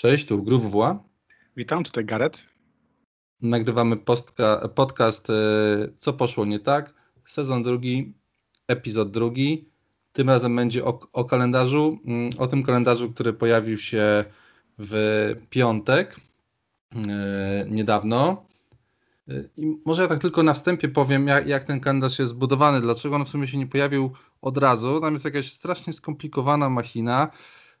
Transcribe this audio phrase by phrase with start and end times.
[0.00, 0.62] Cześć, tu Grów
[1.56, 2.38] Witam, tutaj Gareth.
[3.40, 5.34] Nagrywamy postka, podcast e,
[5.96, 6.94] Co poszło nie tak?
[7.26, 8.14] Sezon drugi,
[8.68, 9.70] epizod drugi.
[10.12, 14.24] Tym razem będzie o, o kalendarzu, mm, o tym kalendarzu, który pojawił się
[14.78, 16.16] w piątek
[16.94, 18.46] e, niedawno.
[19.28, 22.80] E, I może ja tak tylko na wstępie powiem, jak, jak, ten kalendarz jest zbudowany,
[22.80, 24.12] dlaczego on w sumie się nie pojawił
[24.42, 25.00] od razu.
[25.00, 27.30] Tam jest jakaś strasznie skomplikowana machina.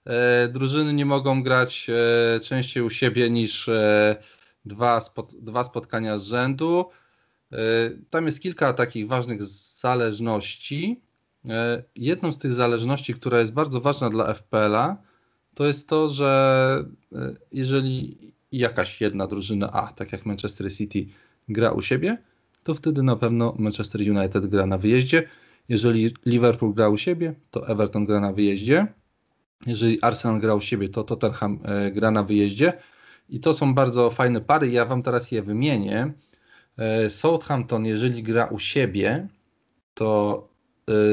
[0.04, 4.16] E, drużyny nie mogą grać e, częściej u siebie niż e,
[4.64, 6.90] dwa, spot, dwa spotkania z rzędu.
[8.10, 11.00] Tam jest kilka takich ważnych zależności.
[11.96, 14.96] Jedną z tych zależności, która jest bardzo ważna dla FPL-a,
[15.54, 16.84] to jest to, że
[17.52, 18.18] jeżeli
[18.52, 21.06] jakaś jedna drużyna A, tak jak Manchester City,
[21.48, 22.18] gra u siebie,
[22.64, 25.28] to wtedy na pewno Manchester United gra na wyjeździe.
[25.68, 28.86] Jeżeli Liverpool gra u siebie, to Everton gra na wyjeździe.
[29.66, 32.72] Jeżeli Arsenal gra u siebie, to Tottenham e, gra na wyjeździe.
[33.28, 34.70] I to są bardzo fajne pary.
[34.70, 36.12] Ja Wam teraz je wymienię.
[36.78, 39.28] E, Southampton, jeżeli gra u siebie,
[39.94, 40.48] to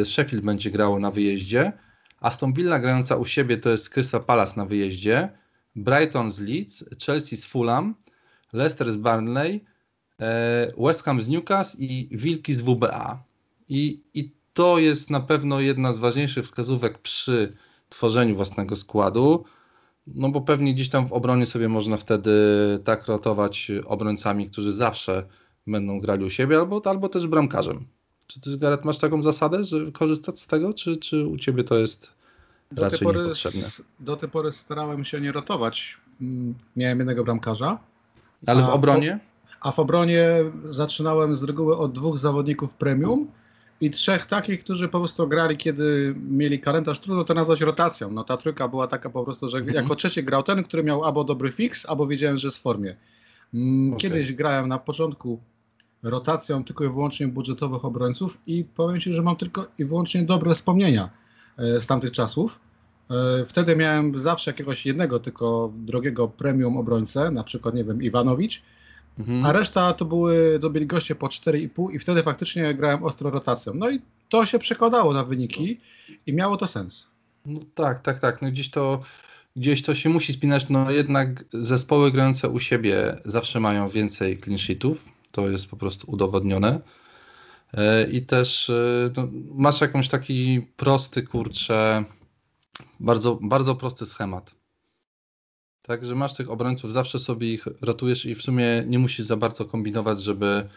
[0.02, 1.72] e, Sheffield będzie grało na wyjeździe.
[2.20, 5.30] Aston Villa grająca u siebie to jest Crystal Palace na wyjeździe.
[5.75, 7.95] Brighton z Leeds, Chelsea z Fulham,
[8.53, 9.66] Leicester z Burnley,
[10.77, 13.23] West Ham z Newcastle i Wilki z WBA.
[13.70, 17.53] I, I to jest na pewno jedna z ważniejszych wskazówek przy
[17.96, 19.44] tworzeniu własnego składu,
[20.08, 22.32] no bo pewnie gdzieś tam w obronie sobie można wtedy
[22.84, 25.24] tak rotować obrońcami, którzy zawsze
[25.68, 27.86] będą grali u siebie, albo, albo też bramkarzem.
[28.28, 31.78] Czy ty, Gareth, masz taką zasadę, że korzystać z tego, czy, czy u ciebie to
[31.78, 32.12] jest
[32.72, 33.68] do raczej pory, niepotrzebne?
[34.00, 35.98] Do tej pory starałem się nie rotować.
[36.22, 37.80] Mm, miałem jednego bramkarza.
[38.48, 39.20] Ale w obronie?
[39.62, 40.30] A w obronie
[40.70, 43.28] zaczynałem z reguły od dwóch zawodników premium
[43.81, 48.12] i trzech takich, którzy po prostu grali, kiedy mieli kalendarz, trudno to nazwać rotacją.
[48.12, 49.76] No ta trójka była taka po prostu, że mhm.
[49.76, 52.95] jako trzeci grał ten, który miał albo dobry fix, albo wiedziałem, że jest w formie.
[53.54, 54.00] Mm, okay.
[54.00, 55.40] Kiedyś grałem na początku
[56.04, 60.54] rotacją tylko i wyłącznie budżetowych obrońców i powiem Ci, że mam tylko i wyłącznie dobre
[60.54, 61.10] wspomnienia
[61.58, 62.60] e, z tamtych czasów.
[63.11, 68.61] E, wtedy miałem zawsze jakiegoś jednego tylko drogiego premium obrońcę, na przykład, nie wiem, Iwanowicz,
[69.20, 69.45] Mhm.
[69.45, 73.73] A reszta to były, to byli goście po 4,5 i wtedy faktycznie grałem ostro rotacją.
[73.73, 75.80] No i to się przekładało na wyniki
[76.27, 77.08] i miało to sens.
[77.45, 78.42] No tak, tak, tak.
[78.42, 78.99] No gdzieś to,
[79.55, 80.70] gdzieś to się musi spinać.
[80.70, 85.05] No jednak zespoły grające u siebie zawsze mają więcej clean sheetów.
[85.31, 86.80] To jest po prostu udowodnione.
[87.73, 92.04] E, I też e, no, masz jakąś taki prosty, kurczę,
[92.99, 94.55] bardzo, bardzo prosty schemat.
[95.88, 99.66] Także masz tych obrońców, zawsze sobie ich rotujesz i w sumie nie musisz za bardzo
[99.66, 100.70] kombinować, żeby,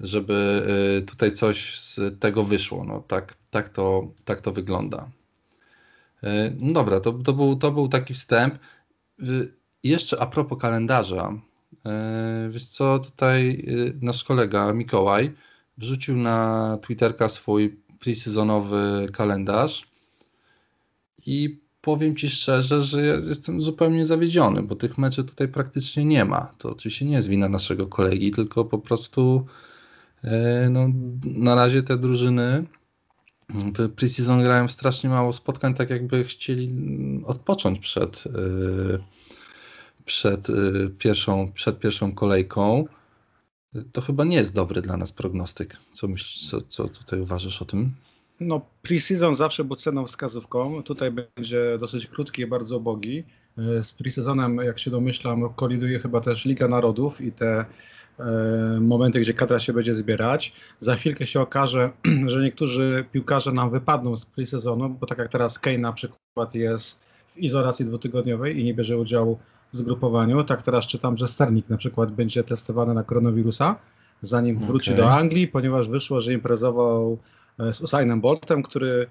[0.00, 0.66] żeby
[0.98, 2.84] y, tutaj coś z tego wyszło.
[2.84, 5.10] No, tak, tak, to, tak to wygląda.
[6.24, 8.58] Y, no dobra, to, to, był, to był taki wstęp.
[9.22, 9.52] Y,
[9.84, 11.32] jeszcze a propos kalendarza.
[12.50, 13.64] Wiesz co, tutaj
[14.00, 15.34] nasz kolega Mikołaj
[15.78, 19.86] wrzucił na Twitterka swój preseasonowy kalendarz
[21.26, 26.24] i powiem Ci szczerze, że ja jestem zupełnie zawiedziony, bo tych meczy tutaj praktycznie nie
[26.24, 26.52] ma.
[26.58, 29.46] To oczywiście nie jest wina naszego kolegi, tylko po prostu
[30.24, 30.88] e, no,
[31.24, 32.66] na razie te drużyny
[33.48, 36.74] w preseason grają strasznie mało spotkań, tak jakby chcieli
[37.24, 38.98] odpocząć przed, e,
[40.04, 40.52] przed, e,
[40.98, 42.84] pierwszą, przed pierwszą kolejką.
[43.92, 45.76] To chyba nie jest dobry dla nas prognostyk.
[45.92, 47.92] Co myślisz, co, co tutaj uważasz o tym?
[48.40, 50.82] No, pre-season zawsze był ceną wskazówką.
[50.82, 53.24] Tutaj będzie dosyć krótki i bardzo ubogi.
[53.58, 57.64] E, z pre-seasonem, jak się domyślam, koliduje chyba też Liga Narodów i te
[58.18, 58.24] e,
[58.80, 60.52] momenty, gdzie kadra się będzie zbierać.
[60.80, 61.90] Za chwilkę się okaże,
[62.32, 67.00] że niektórzy piłkarze nam wypadną z pre-sezonu, bo tak jak teraz Kane na przykład jest
[67.28, 69.38] w izolacji dwutygodniowej i nie bierze udziału
[69.72, 73.76] w zgrupowaniu, tak teraz czytam, że Sternik na przykład będzie testowany na koronawirusa,
[74.22, 74.68] zanim okay.
[74.68, 77.18] wróci do Anglii, ponieważ wyszło, że imprezował
[77.58, 79.06] z Usainem Boltem, który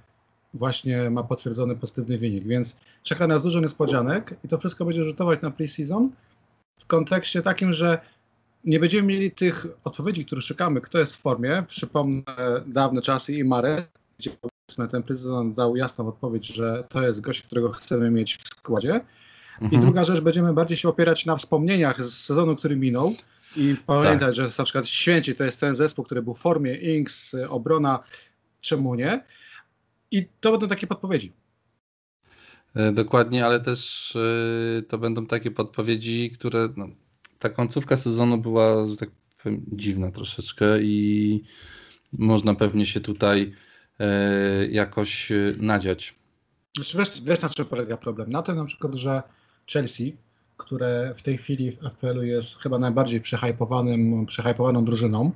[0.54, 5.42] właśnie ma potwierdzony pozytywny wynik, więc czeka nas dużo niespodzianek i to wszystko będzie rzutować
[5.42, 6.10] na pre-season
[6.80, 8.00] w kontekście takim, że
[8.64, 11.64] nie będziemy mieli tych odpowiedzi, które szukamy, kto jest w formie.
[11.68, 13.88] Przypomnę dawne czasy i Mare,
[14.20, 14.32] gdzie
[14.92, 19.02] ten pre-season dał jasną odpowiedź, że to jest gość, którego chcemy mieć w składzie.
[19.62, 19.82] Mhm.
[19.82, 23.16] I druga rzecz, będziemy bardziej się opierać na wspomnieniach z sezonu, który minął,
[23.56, 24.34] i pamiętać, tak.
[24.36, 28.00] że na przykład Święci to jest ten zespół, który był w formie, Inks, obrona
[28.66, 29.24] czemu nie?
[30.12, 31.34] I to będą takie podpowiedzi.
[32.76, 36.88] E, dokładnie, ale też e, to będą takie podpowiedzi, które no,
[37.40, 39.10] ta końcówka sezonu była, że tak
[39.44, 41.44] powiem, dziwna troszeczkę i
[42.14, 43.54] można pewnie się tutaj
[44.00, 46.16] e, jakoś nadziać.
[46.76, 48.30] Znaczy, wiesz, wiesz na czym polega problem?
[48.30, 49.24] Na tym na przykład, że
[49.72, 50.18] Chelsea
[50.58, 53.22] które w tej chwili w FPL-u jest chyba najbardziej
[54.28, 55.32] przehypowaną drużyną,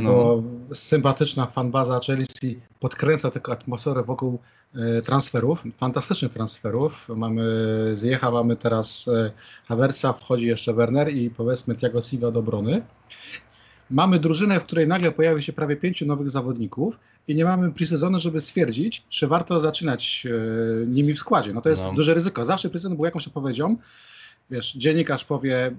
[0.00, 0.12] no.
[0.12, 0.42] bo
[0.74, 4.38] sympatyczna fanbaza Chelsea podkręca tylko atmosferę wokół
[4.74, 7.08] e, transferów, fantastycznych transferów.
[7.08, 7.44] Mamy
[7.94, 9.30] Zjecha, mamy teraz e,
[9.68, 12.82] Havertza, wchodzi jeszcze Werner i powiedzmy Thiago Silva do obrony.
[13.90, 16.98] Mamy drużynę, w której nagle pojawi się prawie pięciu nowych zawodników
[17.28, 20.26] i nie mamy pre żeby stwierdzić, czy warto zaczynać
[20.86, 21.52] nimi w składzie.
[21.52, 21.92] No to jest no.
[21.92, 22.44] duże ryzyko.
[22.44, 23.76] Zawsze pre był jakąś odpowiedzią,
[24.50, 25.76] wiesz, dziennikarz powie,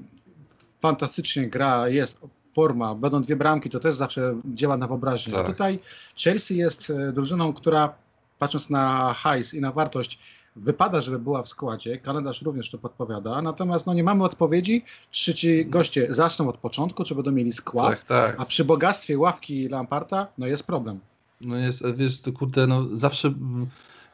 [0.80, 5.33] fantastycznie gra, jest forma, będą dwie bramki, to też zawsze działa na wyobraźnię.
[5.33, 5.45] Tak.
[5.45, 5.79] A tutaj
[6.23, 7.93] Chelsea jest e, drużyną, która
[8.39, 10.19] patrząc na hajs i na wartość,
[10.55, 11.97] wypada, żeby była w składzie.
[11.97, 13.41] Kalendarz również to podpowiada.
[13.41, 17.89] Natomiast no, nie mamy odpowiedzi, czy ci goście zaczną od początku, czy będą mieli skład.
[17.89, 18.35] Tak, tak.
[18.39, 20.99] A przy bogactwie ławki Lamparta, no jest problem.
[21.41, 23.33] No jest, wiesz, to kurde, no zawsze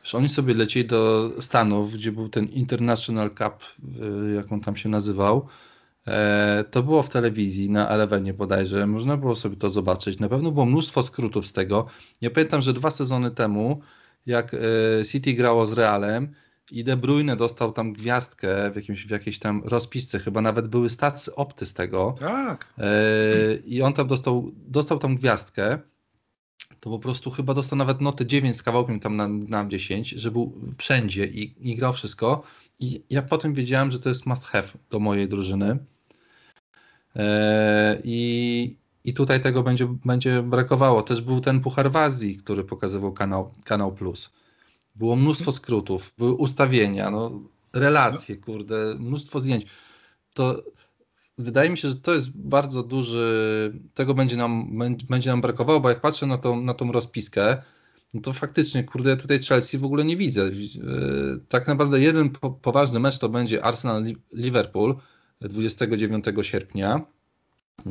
[0.03, 3.53] Wiesz, oni sobie lecieli do Stanów, gdzie był ten International Cup,
[4.29, 5.47] y, jak on tam się nazywał.
[6.07, 8.87] E, to było w telewizji, na Elevenie bodajże.
[8.87, 10.19] Można było sobie to zobaczyć.
[10.19, 11.85] Na pewno było mnóstwo skrótów z tego.
[12.21, 13.81] Ja pamiętam, że dwa sezony temu,
[14.25, 14.57] jak e,
[15.05, 16.33] City grało z Realem
[16.71, 20.89] i De Bruyne dostał tam gwiazdkę w, jakimś, w jakiejś tam rozpisce, chyba nawet były
[20.89, 22.15] stacje opty z tego.
[22.19, 22.73] Tak.
[22.77, 22.91] E,
[23.65, 25.79] I on tam dostał, dostał tam gwiazdkę
[26.81, 30.31] to po prostu chyba dostał nawet notę 9 z kawałkiem tam na, na 10, że
[30.31, 32.43] był wszędzie i, i grał wszystko.
[32.81, 35.77] I ja potem wiedziałem, że to jest must have do mojej drużyny.
[37.15, 41.01] Eee, I, I tutaj tego będzie, będzie brakowało.
[41.01, 44.33] Też był ten Puchar w Azji, który pokazywał kanał, kanał Plus.
[44.95, 47.39] Było mnóstwo skrótów, były ustawienia, no,
[47.73, 49.65] relacje, kurde, mnóstwo zdjęć.
[50.33, 50.63] To
[51.37, 54.79] wydaje mi się, że to jest bardzo duży, tego będzie nam,
[55.09, 57.61] będzie nam brakowało, bo jak patrzę na tą, na tą rozpiskę,
[58.13, 60.41] no to faktycznie, kurde, ja tutaj Chelsea w ogóle nie widzę.
[60.43, 60.51] E,
[61.49, 64.95] tak naprawdę jeden po, poważny mecz to będzie Arsenal-Liverpool
[65.41, 67.01] 29 sierpnia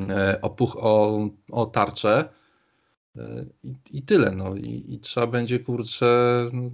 [0.09, 2.29] e, o, puch, o, o tarczę
[3.17, 6.45] e, i, i tyle, no I, i trzeba będzie, kurczę...
[6.53, 6.71] No,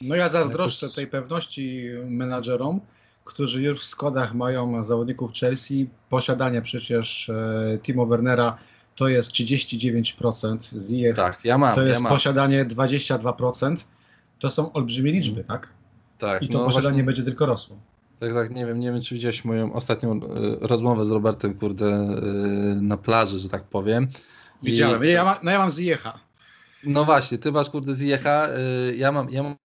[0.00, 0.96] no ja zazdroszczę jakoś...
[0.96, 2.80] tej pewności menadżerom,
[3.24, 5.88] którzy już w składach mają zawodników Chelsea.
[6.10, 8.58] Posiadanie przecież e, Timo Wernera
[8.94, 13.76] to jest 39%, Ziyech tak, ja mam, to jest ja posiadanie 22%.
[14.38, 15.46] To są olbrzymie liczby, mm.
[15.46, 15.68] tak?
[16.18, 16.42] Tak.
[16.42, 17.76] I to no posiadanie właśnie, będzie tylko rosło.
[18.18, 20.18] Tak, tak, nie wiem, nie wiem, czy widziałeś moją ostatnią y,
[20.60, 24.08] rozmowę z Robertem, kurde, y, na plaży, że tak powiem.
[24.62, 25.04] Widziałem.
[25.04, 25.08] I...
[25.08, 26.18] Ja, ma, no ja mam Zijecha.
[26.84, 28.48] No właśnie, ty masz kurde Zijecha,
[28.90, 29.56] y, ja mam, ja mam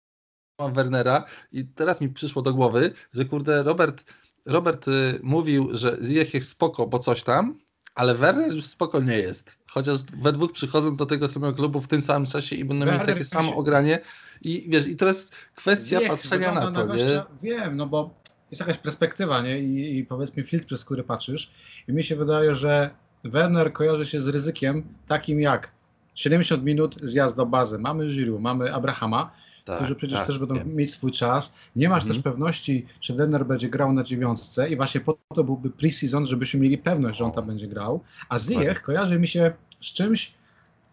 [0.59, 4.15] mam Wernera i teraz mi przyszło do głowy, że kurde Robert,
[4.47, 7.59] Robert y, mówił, że Ziyech jest spoko, bo coś tam,
[7.97, 9.57] ale Werner już spoko nie jest.
[9.67, 13.07] Chociaż we dwóch przychodzą do tego samego klubu w tym samym czasie i będą mieli
[13.07, 13.57] takie samo się...
[13.57, 13.99] ogranie.
[14.43, 17.23] I wiesz, i to jest kwestia Ziyech, patrzenia na to, na nie?
[17.43, 18.15] Wiem, no bo
[18.51, 19.61] jest jakaś perspektywa, nie?
[19.61, 21.51] I, I powiedzmy filtr, przez który patrzysz.
[21.89, 22.91] I mi się wydaje, że
[23.25, 25.73] Werner kojarzy się z ryzykiem takim jak
[26.15, 27.79] 70 minut zjazd do bazy.
[27.79, 29.31] Mamy Giroud, mamy Abrahama
[29.67, 30.75] tak, którzy przecież tak, też będą wiem.
[30.75, 31.55] mieć swój czas.
[31.77, 32.33] Nie masz też mhm.
[32.33, 36.79] pewności, czy Werner będzie grał na dziewiątce i właśnie po to byłby pre-season, żebyśmy mieli
[36.79, 38.01] pewność, że on tam będzie grał.
[38.29, 40.35] A Ziyech kojarzy mi się z czymś,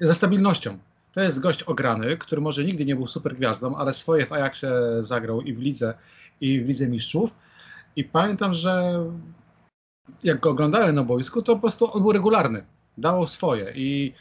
[0.02, 0.78] ze stabilnością.
[1.14, 4.72] To jest gość ograny, który może nigdy nie był super gwiazdą, ale swoje w Ajaxie
[5.00, 5.94] zagrał i w lidze,
[6.42, 7.36] i w lidze mistrzów.
[7.96, 9.04] I pamiętam, że
[10.24, 12.66] jak go oglądałem na boisku, to po prostu on był regularny.
[12.98, 14.14] Dawał swoje i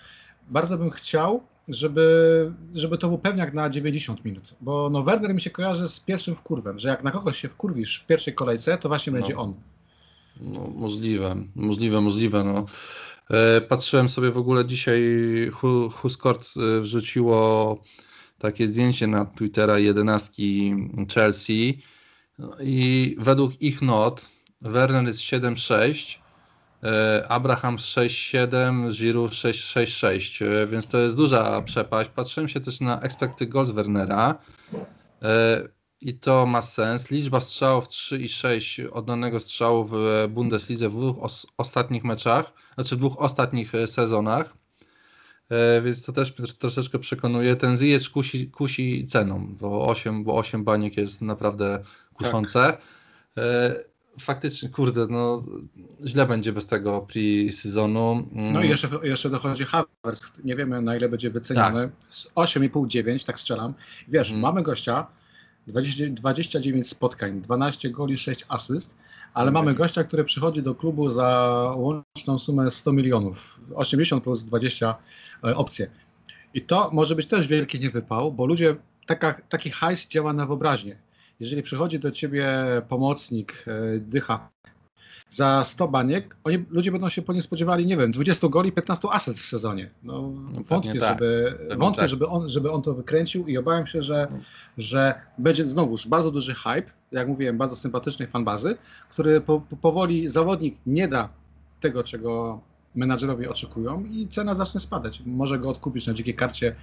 [0.49, 4.54] bardzo bym chciał, żeby, żeby to był pewniak na 90 minut.
[4.60, 8.00] Bo no Werner mi się kojarzy z pierwszym wkurwem, że jak na kogoś się wkurwisz
[8.00, 9.18] w pierwszej kolejce, to właśnie no.
[9.18, 9.54] będzie on.
[10.40, 12.44] No, możliwe, możliwe, możliwe.
[12.44, 12.66] No.
[13.30, 15.02] E, patrzyłem sobie w ogóle dzisiaj,
[15.92, 17.78] Huskort e, wrzuciło
[18.38, 20.74] takie zdjęcie na Twittera jedenastki
[21.14, 21.78] Chelsea
[22.38, 26.21] no i według ich not Werner jest 7-6, E,
[27.28, 32.10] Abraham 6-7, Giroud 6-6-6, e, więc to jest duża przepaść.
[32.10, 34.38] Patrzyłem się też na expected goals Wernera
[35.22, 35.62] e,
[36.00, 37.10] i to ma sens.
[37.10, 39.94] Liczba strzałów 3 i 6 oddanego strzału w
[40.28, 44.54] Bundeslidze w dwóch os ostatnich meczach, znaczy w dwóch ostatnich sezonach.
[45.84, 47.56] Więc to też troszeczkę przekonuje.
[47.56, 51.84] Ten Ziyech kusi, kusi ceną, bo 8, bo 8 baniek jest naprawdę
[52.14, 52.62] kuszące.
[52.62, 52.78] Tak
[54.21, 55.45] faktycznie, kurde, no
[56.07, 58.25] źle będzie bez tego pre-sezonu.
[58.33, 58.52] Mm.
[58.52, 60.33] No i jeszcze, jeszcze dochodzi Havertz.
[60.45, 61.90] Nie wiemy na ile będzie wyceniony.
[62.35, 62.47] Tak.
[62.47, 63.75] 8,5-9, tak strzelam.
[64.09, 64.40] Wiesz, mm.
[64.40, 65.07] mamy gościa,
[65.66, 68.95] 20, 29 spotkań, 12 goli, 6 asyst,
[69.35, 69.54] ale mm.
[69.54, 71.28] mamy gościa, który przychodzi do klubu za
[71.76, 73.61] łączną sumę 100 milionów.
[73.75, 74.95] 80 plus 20
[75.45, 75.90] e, opcje.
[76.54, 78.76] I to może być też wielki niewypał, bo ludzie,
[79.07, 80.97] taka, taki hajs działa na wyobraźnię
[81.42, 82.49] jeżeli przychodzi do ciebie
[82.88, 84.49] pomocnik, e, dycha
[85.28, 89.08] za 100 baniek, oni, ludzie będą się po nim spodziewali, nie wiem, 20 goli, 15
[89.11, 89.90] aset w sezonie.
[90.02, 91.08] No, no wątpię, tak.
[91.08, 92.08] żeby, wątpię tak.
[92.08, 94.38] żeby, on, żeby on to wykręcił i obawiam się, że, no.
[94.78, 98.76] że będzie znowuż bardzo duży hype, jak mówiłem, bardzo sympatycznej fanbazy,
[99.11, 101.28] który po, powoli zawodnik nie da
[101.80, 102.61] tego, czego
[102.94, 105.22] menadżerowie oczekują i cena zacznie spadać.
[105.26, 106.76] Może go odkupić na dzikiej karcie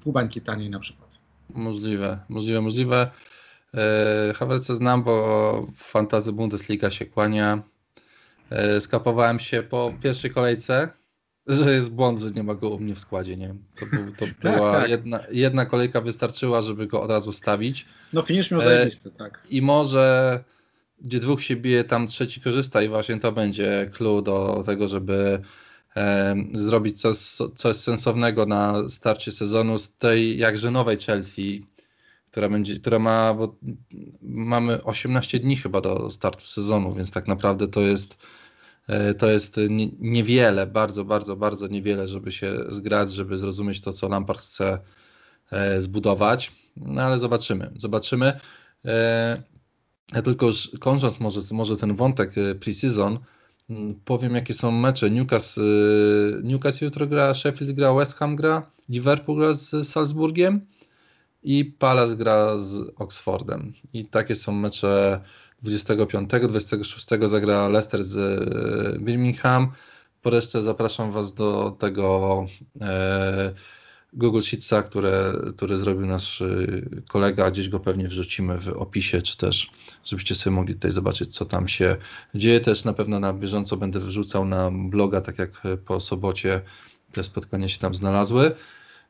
[0.00, 1.10] pół bańki taniej na przykład.
[1.54, 3.10] Możliwe, możliwe, możliwe.
[3.74, 7.62] E, Hawerca znam, bo fantazy Bundesliga się kłania.
[8.50, 10.88] E, skapowałem się po pierwszej kolejce,
[11.46, 13.36] że jest błąd, że nie ma go u mnie w składzie.
[13.36, 13.54] Nie?
[13.80, 14.90] To, był, to tak, była tak.
[14.90, 17.86] Jedna, jedna kolejka wystarczyła, żeby go od razu wstawić.
[18.12, 19.42] No finisz miał e, zajebisty, tak.
[19.50, 20.44] I może
[21.00, 25.40] gdzie dwóch się bije, tam trzeci korzysta i właśnie to będzie clue do tego, żeby
[25.96, 27.16] e, zrobić coś,
[27.54, 31.66] coś sensownego na starcie sezonu z tej jakże nowej Chelsea,
[32.34, 33.56] która, będzie, która ma, bo
[34.22, 38.18] mamy 18 dni chyba do startu sezonu, więc tak naprawdę to jest
[38.86, 39.60] e, to jest
[39.98, 44.78] niewiele, bardzo, bardzo, bardzo niewiele, żeby się zgrać, żeby zrozumieć to, co Lampard chce
[45.50, 46.52] e, zbudować.
[46.76, 48.40] No ale zobaczymy, zobaczymy.
[48.84, 49.42] E,
[50.12, 53.18] ja tylko już kończąc może, może ten wątek pre-season,
[54.04, 55.10] powiem jakie są mecze.
[55.10, 55.62] Newcastle,
[56.42, 60.66] Newcastle jutro gra, Sheffield gra, West Ham gra, Liverpool gra z Salzburgiem,
[61.44, 63.72] i Palace gra z Oxfordem.
[63.92, 65.20] I takie są mecze
[65.62, 69.72] 25, 26 zagra Leicester z e, Birmingham.
[70.22, 72.46] Po reszcie zapraszam Was do tego
[72.80, 73.52] e,
[74.12, 76.46] Google Sheetsa, które, który zrobił nasz e,
[77.08, 77.50] kolega.
[77.50, 79.70] Gdzieś go pewnie wrzucimy w opisie, czy też
[80.04, 81.96] żebyście sobie mogli tutaj zobaczyć, co tam się
[82.34, 82.60] dzieje.
[82.60, 86.60] Też na pewno na bieżąco będę wrzucał na bloga, tak jak po sobocie
[87.12, 88.54] te spotkania się tam znalazły.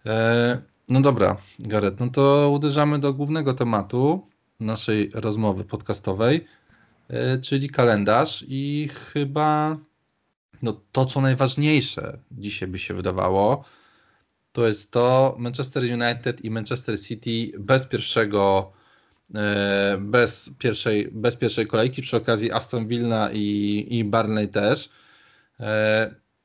[0.06, 4.28] E, no dobra, Gareth, no to uderzamy do głównego tematu
[4.60, 6.46] naszej rozmowy podcastowej,
[7.08, 9.76] yy, czyli kalendarz i chyba
[10.62, 13.64] no, to, co najważniejsze dzisiaj by się wydawało,
[14.52, 18.72] to jest to Manchester United i Manchester City bez pierwszego
[19.34, 19.40] yy,
[20.00, 24.90] bez pierwszej, bez pierwszej kolejki, przy okazji Aston Villa i, i Barnley też.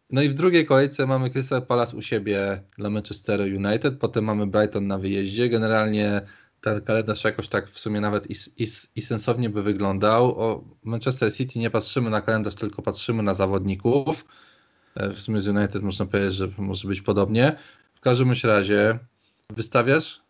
[0.10, 4.48] No i w drugiej kolejce mamy Crystal Palace u siebie dla Manchesteru United, potem mamy
[4.48, 5.50] Brighton na wyjeździe.
[5.50, 6.22] Generalnie
[6.62, 10.40] ten kalendarz jakoś tak w sumie nawet i, i, i sensownie by wyglądał.
[10.40, 14.26] O Manchester City nie patrzymy na kalendarz, tylko patrzymy na zawodników.
[14.96, 17.56] E, w sumie z United można powiedzieć, że może być podobnie.
[17.96, 19.00] W każdym razie
[19.50, 20.22] wystawiasz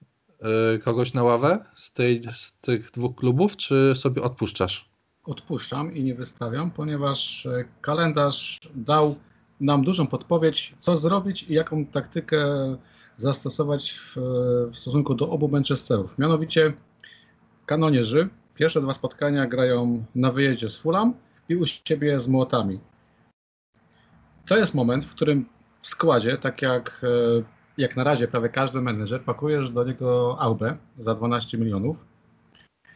[0.75, 4.89] y, kogoś na ławę z, tej, z tych dwóch klubów, czy sobie odpuszczasz?
[5.23, 9.15] Odpuszczam i nie wystawiam, ponieważ e, kalendarz dał
[9.59, 12.45] nam dużą podpowiedź, co zrobić i jaką taktykę
[13.17, 14.15] zastosować w,
[14.71, 16.17] w stosunku do obu Manchesterów.
[16.17, 16.73] Mianowicie
[17.65, 21.13] kanonierzy pierwsze dwa spotkania grają na wyjeździe z Fulham
[21.49, 22.79] i u siebie z Młotami.
[24.45, 25.45] To jest moment, w którym
[25.81, 27.43] w składzie, tak jak, e,
[27.77, 32.05] jak na razie prawie każdy menedżer, pakujesz do niego Aubę za 12 milionów.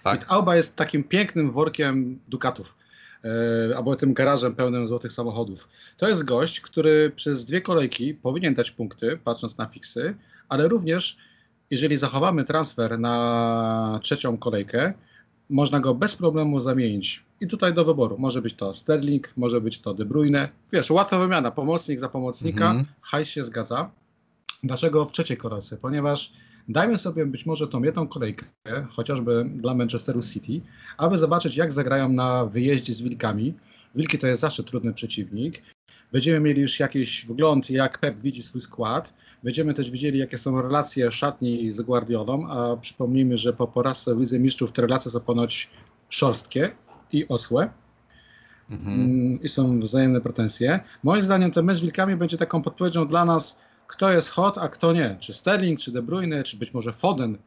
[0.03, 0.21] Tak.
[0.21, 2.75] I Auba jest takim pięknym workiem dukatów.
[3.23, 5.69] E, albo tym garażem pełnym złotych samochodów.
[5.97, 10.15] To jest gość, który przez dwie kolejki powinien dać punkty, patrząc na fiksy,
[10.49, 11.17] ale również
[11.71, 14.93] jeżeli zachowamy transfer na trzecią kolejkę,
[15.49, 17.23] można go bez problemu zamienić.
[17.41, 18.17] I tutaj do wyboru.
[18.17, 20.49] Może być to Sterling, może być to De Bruyne.
[20.71, 22.85] Wiesz, łatwa wymiana, pomocnik za pomocnika, mhm.
[23.01, 23.89] hajs się zgadza.
[24.63, 25.77] Dlaczego w trzeciej kolejce?
[25.77, 26.33] Ponieważ
[26.67, 28.45] Dajmy sobie być może tą jedną kolejkę,
[28.89, 30.61] chociażby dla Manchesteru City,
[30.97, 33.53] aby zobaczyć, jak zagrają na wyjeździe z Wilkami.
[33.95, 35.61] Wilki to jest zawsze trudny przeciwnik.
[36.11, 39.13] Będziemy mieli już jakiś wgląd, jak Pep widzi swój skład.
[39.43, 44.19] Będziemy też widzieli, jakie są relacje szatni z Guardiolą, a przypomnijmy, że po porażce w
[44.19, 45.69] Lidze Mistrzów te relacje są ponoć
[46.09, 46.71] szorstkie
[47.11, 47.69] i osłe.
[48.69, 48.93] Mhm.
[48.93, 50.79] Mm, I są wzajemne pretensje.
[51.03, 54.69] Moim zdaniem ten mecz z Wilkami będzie taką podpowiedzią dla nas, kto jest hot, a
[54.69, 55.17] kto nie.
[55.19, 57.37] Czy Sterling, czy De Bruyne, czy być może Foden.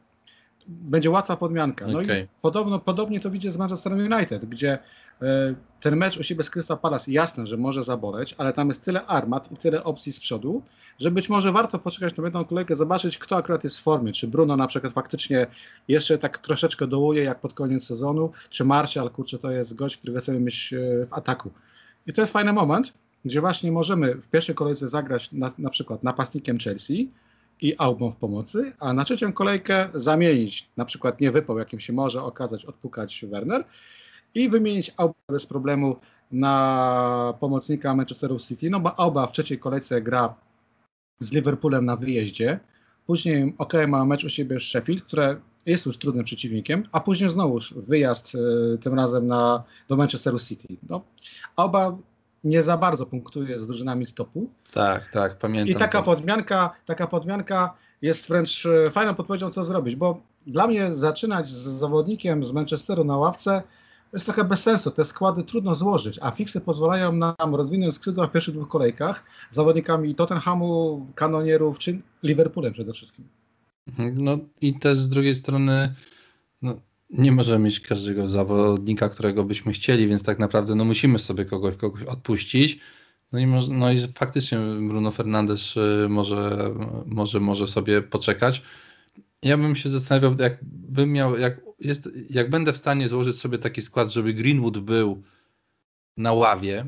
[0.68, 1.86] Będzie łatwa podmianka.
[1.86, 2.20] No okay.
[2.20, 4.78] i podobno, podobnie to widzę z Manchesterem United, gdzie
[5.22, 5.26] y,
[5.80, 9.06] ten mecz u siebie z Crystal Palace jasne, że może zaboleć, ale tam jest tyle
[9.06, 10.62] armat i tyle opcji z przodu,
[10.98, 14.12] że być może warto poczekać na jedną kolejkę, zobaczyć, kto akurat jest w formie.
[14.12, 15.46] Czy Bruno na przykład faktycznie
[15.88, 20.20] jeszcze tak troszeczkę dołuje jak pod koniec sezonu, czy Martial, kurczę, to jest gość, który
[20.20, 21.50] chcemy mieć e, w ataku.
[22.06, 22.92] I to jest fajny moment,
[23.26, 27.10] gdzie właśnie możemy w pierwszej kolejce zagrać na, na przykład napastnikiem Chelsea
[27.60, 31.92] i Aubą w pomocy, a na trzecią kolejkę zamienić, na przykład nie wypał, jakim się
[31.92, 33.64] może okazać, odpukać Werner
[34.34, 35.96] i wymienić Aubę bez problemu
[36.32, 40.34] na pomocnika Manchesteru City, no bo Auba w trzeciej kolejce gra
[41.20, 42.60] z Liverpoolem na wyjeździe,
[43.06, 47.30] później ok, ma mecz u siebie z Sheffield, które jest już trudnym przeciwnikiem, a później
[47.30, 50.76] znowu wyjazd y, tym razem na, do Manchesteru City.
[50.88, 51.02] No,
[51.56, 51.96] oba
[52.46, 54.50] nie za bardzo punktuje z drużynami stopu.
[54.72, 55.68] Tak, tak, pamiętam.
[55.68, 56.04] I taka to.
[56.04, 61.66] podmianka, taka podmianka jest wręcz y, fajną podpowiedzią, co zrobić, bo dla mnie zaczynać z
[61.66, 63.62] zawodnikiem z Manchesteru na ławce
[64.12, 64.90] jest trochę bez sensu.
[64.90, 70.14] Te składy trudno złożyć, a fiksy pozwalają nam rozwinąć skrzydła w pierwszych dwóch kolejkach zawodnikami
[70.14, 73.28] Tottenhamu, Kanonierów czy Liverpoolem przede wszystkim.
[74.14, 75.94] No i też z drugiej strony
[76.62, 76.74] no,
[77.10, 81.76] nie możemy mieć każdego zawodnika, którego byśmy chcieli, więc tak naprawdę no, musimy sobie kogoś,
[81.76, 82.80] kogoś odpuścić.
[83.32, 84.58] No i, no i faktycznie
[84.88, 86.70] Bruno Fernandes y, może,
[87.06, 88.62] może, może sobie poczekać.
[89.42, 93.58] Ja bym się zastanawiał, jak bym miał, jak, jest, jak będę w stanie złożyć sobie
[93.58, 95.22] taki skład, żeby Greenwood był
[96.16, 96.86] na ławie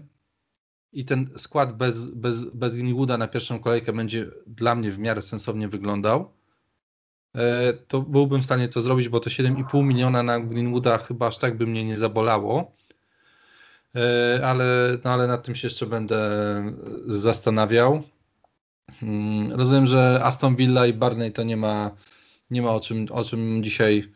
[0.93, 5.23] i ten skład bez, bez, bez Greenwooda na pierwszą kolejkę będzie dla mnie w miarę
[5.23, 6.33] sensownie wyglądał,
[7.89, 11.57] to byłbym w stanie to zrobić, bo to 7,5 miliona na Greenwooda chyba aż tak
[11.57, 12.73] by mnie nie zabolało.
[13.95, 16.19] E, ale, no ale nad tym się jeszcze będę
[17.07, 18.03] zastanawiał.
[19.03, 21.91] Mm, rozumiem, że Aston Villa i Barney to nie ma
[22.51, 24.13] nie ma o czym, o czym dzisiaj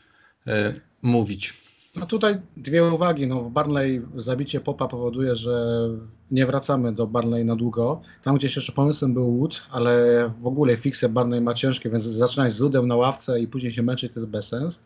[0.47, 1.62] e, mówić.
[1.97, 3.27] No tutaj dwie uwagi.
[3.27, 5.89] No w Barnley zabicie Popa powoduje, że
[6.31, 8.01] nie wracamy do Barnley na długo.
[8.23, 12.53] Tam gdzieś jeszcze pomysłem był Wood, ale w ogóle fiksę Barnley ma ciężkie, więc zaczynać
[12.53, 14.83] z Woodem na ławce i później się męczyć to jest bez sens.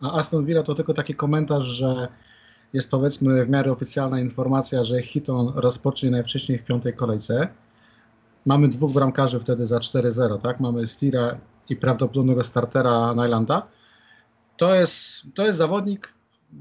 [0.00, 2.08] A Aston Villa to tylko taki komentarz, że
[2.72, 7.48] jest powiedzmy w miarę oficjalna informacja, że Hiton rozpocznie najwcześniej w piątej kolejce.
[8.46, 10.60] Mamy dwóch bramkarzy wtedy za 4-0, tak?
[10.60, 13.66] Mamy Stira i prawdopodobnego startera Nylanda.
[14.56, 16.15] To jest, to jest zawodnik,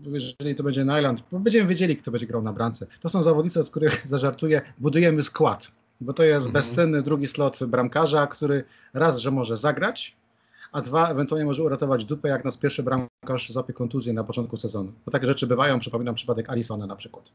[0.05, 2.87] jeżeli to będzie Nyland, będziemy wiedzieli, kto będzie grał na bramce.
[2.99, 6.63] To są zawodnicy, od których zażartuję, budujemy skład, bo to jest mhm.
[6.63, 8.63] bezcenny drugi slot bramkarza, który
[8.93, 10.15] raz, że może zagrać,
[10.71, 14.91] a dwa, ewentualnie może uratować dupę, jak nas pierwszy bramkarz złapie kontuzję na początku sezonu.
[15.05, 17.29] Bo takie rzeczy bywają, przypominam przypadek Alisona na przykład.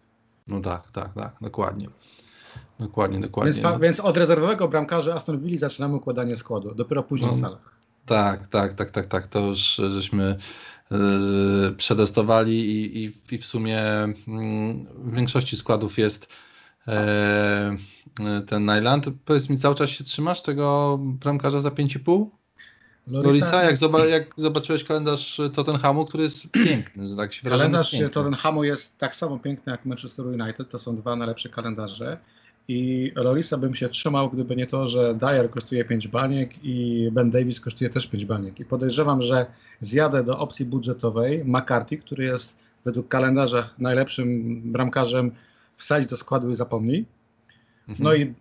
[0.46, 1.88] No tak, tak, tak, dokładnie.
[2.80, 3.52] Dokładnie, dokładnie.
[3.52, 3.78] Więc, no.
[3.78, 7.79] więc od rezerwowego bramkarza Aston Villa zaczynamy układanie składu, dopiero później no, w salach.
[8.10, 9.26] Tak, tak, tak, tak, tak.
[9.26, 10.36] To już żeśmy
[10.90, 14.14] yy, przetestowali i, i, i, w sumie yy,
[14.94, 16.28] w większości składów jest
[16.86, 19.06] yy, ten Nyland.
[19.24, 22.26] Powiedz mi, cały czas się trzymasz tego bramkarza za 5,5?
[23.06, 28.64] Lorisa, jak, zoba jak, zobaczyłeś kalendarz Tottenhamu, który jest piękny, że tak się Kalendarz Tottenhamu
[28.64, 32.18] jest tak samo piękny jak Manchester United, to są dwa najlepsze kalendarze.
[32.70, 37.30] I Lorisa bym się trzymał, gdyby nie to, że Dyer kosztuje 5 baniek i Ben
[37.30, 38.60] Davis kosztuje też 5 baniek.
[38.60, 39.46] I podejrzewam, że
[39.80, 45.30] zjadę do opcji budżetowej McCarthy, który jest według kalendarza najlepszym bramkarzem,
[45.76, 47.06] wsadzi do składu i zapomnij.
[47.88, 48.04] Mhm.
[48.04, 48.34] No i okej,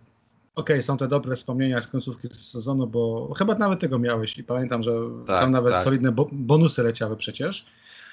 [0.54, 4.82] okay, są te dobre wspomnienia z końcówki sezonu, bo chyba nawet tego miałeś i pamiętam,
[4.82, 4.92] że
[5.26, 5.84] tak, tam nawet tak.
[5.84, 7.66] solidne bo bonusy leciały przecież.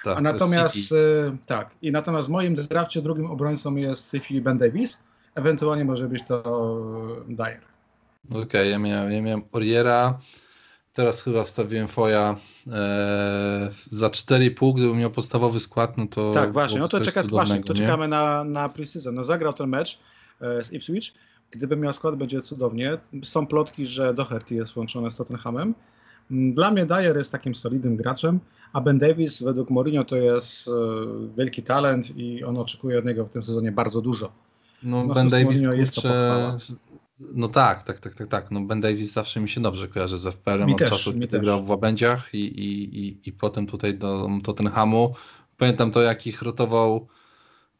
[0.04, 4.20] Tak, A natomiast y, tak, i natomiast w moim drafcie drugim obrońcą jest w tej
[4.20, 6.44] chwili Ben Davis, ewentualnie może być to
[7.28, 7.62] Dyer.
[8.30, 10.20] Okej, okay, ja, miałem, ja miałem Oriera,
[10.94, 12.36] teraz chyba wstawiłem Foja
[12.68, 16.32] e, za 4,5, gdybym miał podstawowy skład, no to...
[16.34, 19.16] Tak, właśnie, no to, czeka, właśnie, to czekamy na, na preseason.
[19.16, 20.00] No zagrał ten mecz
[20.42, 21.14] e, z Ipswich,
[21.52, 22.98] gdyby miał skład, będzie cudownie.
[23.24, 25.74] Są plotki, że Doherty jest łączony z Tottenhamem.
[26.32, 28.40] Mm, dla mnie Dyer jest takim solidnym graczem,
[28.74, 30.72] a Ben Davis według Mourinho to jest e,
[31.38, 34.47] wielki talent i on oczekuje od niego w tym sezonie bardzo dużo.
[34.88, 36.58] No, no Ben Davis kurczę,
[37.20, 38.52] no tak, tak, tak, tak, tak.
[38.52, 41.64] No Ben Davis zawsze mi się dobrze kojarzy z FPL-em od też, czasu, kiedy grał
[41.64, 45.14] w Łabędziach i, i, i, i potem tutaj do Tottenhamu.
[45.58, 47.08] Pamiętam to, jak ich rotował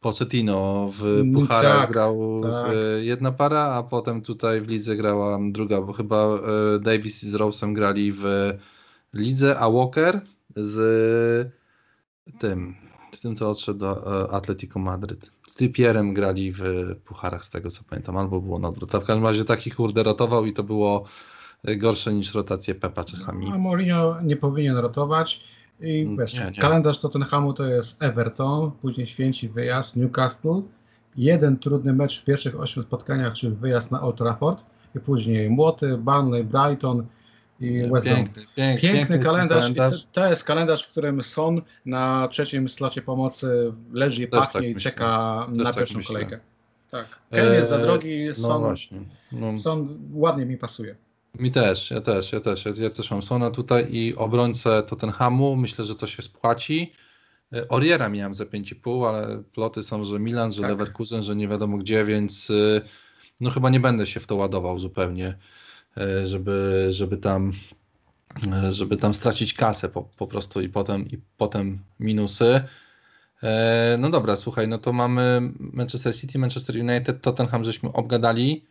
[0.00, 2.72] Pochettino w mm, Pucharach tak, grał tak.
[3.00, 7.72] jedna para, a potem tutaj w lidze grała druga, bo chyba e, Davis z Rose'em
[7.72, 8.24] grali w
[9.14, 10.20] lidze, a Walker
[10.56, 11.52] z
[12.38, 12.74] tym,
[13.12, 15.37] z tym co odszedł do e, Atletico Madryt.
[15.48, 16.62] Z Trippierem grali w
[17.04, 18.94] pucharach z tego co pamiętam, albo było na odwrót.
[18.94, 21.04] A w każdym razie taki kurde rotował i to było
[21.64, 23.46] gorsze niż rotacje Pepa czasami.
[23.48, 25.44] No, a Mourinho nie powinien rotować.
[25.80, 26.60] I wiesz, nie, nie.
[26.60, 30.62] kalendarz Tottenhamu to jest Everton, później święci wyjazd, Newcastle,
[31.16, 34.62] jeden trudny mecz w pierwszych ośmiu spotkaniach, czyli wyjazd na Old Trafford
[34.96, 37.06] i później Młoty, Burnley, Brighton
[37.60, 38.06] i West.
[38.06, 39.58] Piękny, piękny, piękny kalendarz.
[39.58, 40.06] kalendarz.
[40.06, 44.70] To, to, jest kalendarz, w którym Son na trzecim slocie pomocy leży i pachnie tak
[44.70, 46.14] i czeka na tak pierwszą myślę.
[46.14, 46.40] kolejkę.
[46.90, 47.18] Tak.
[47.30, 48.98] Kane jest za drogi, no Son, no właśnie.
[49.32, 49.58] No.
[49.58, 50.96] Son ładnie mi pasuje.
[51.38, 52.64] Mi też, ja też, ja też.
[52.64, 55.56] Ja, ja też mam Sona tutaj i obrońcę Tottenhamu.
[55.56, 56.92] Myślę, że to się spłaci.
[57.52, 60.70] E, Oriera miałem za 5,5, ale ploty są, że Milan, że tak.
[60.70, 62.80] Leverkusen, że nie wiadomo gdzie, więc e,
[63.40, 65.38] no chyba nie będę się w to ładował zupełnie,
[66.24, 67.52] żeby, żeby tam
[68.52, 72.60] e, żeby tam stracić kasę po, po prostu i potem, i potem minusy.
[73.42, 78.64] E, no dobra, słuchaj, no to mamy Manchester City, Manchester United, Tottenham żeśmy obgadali.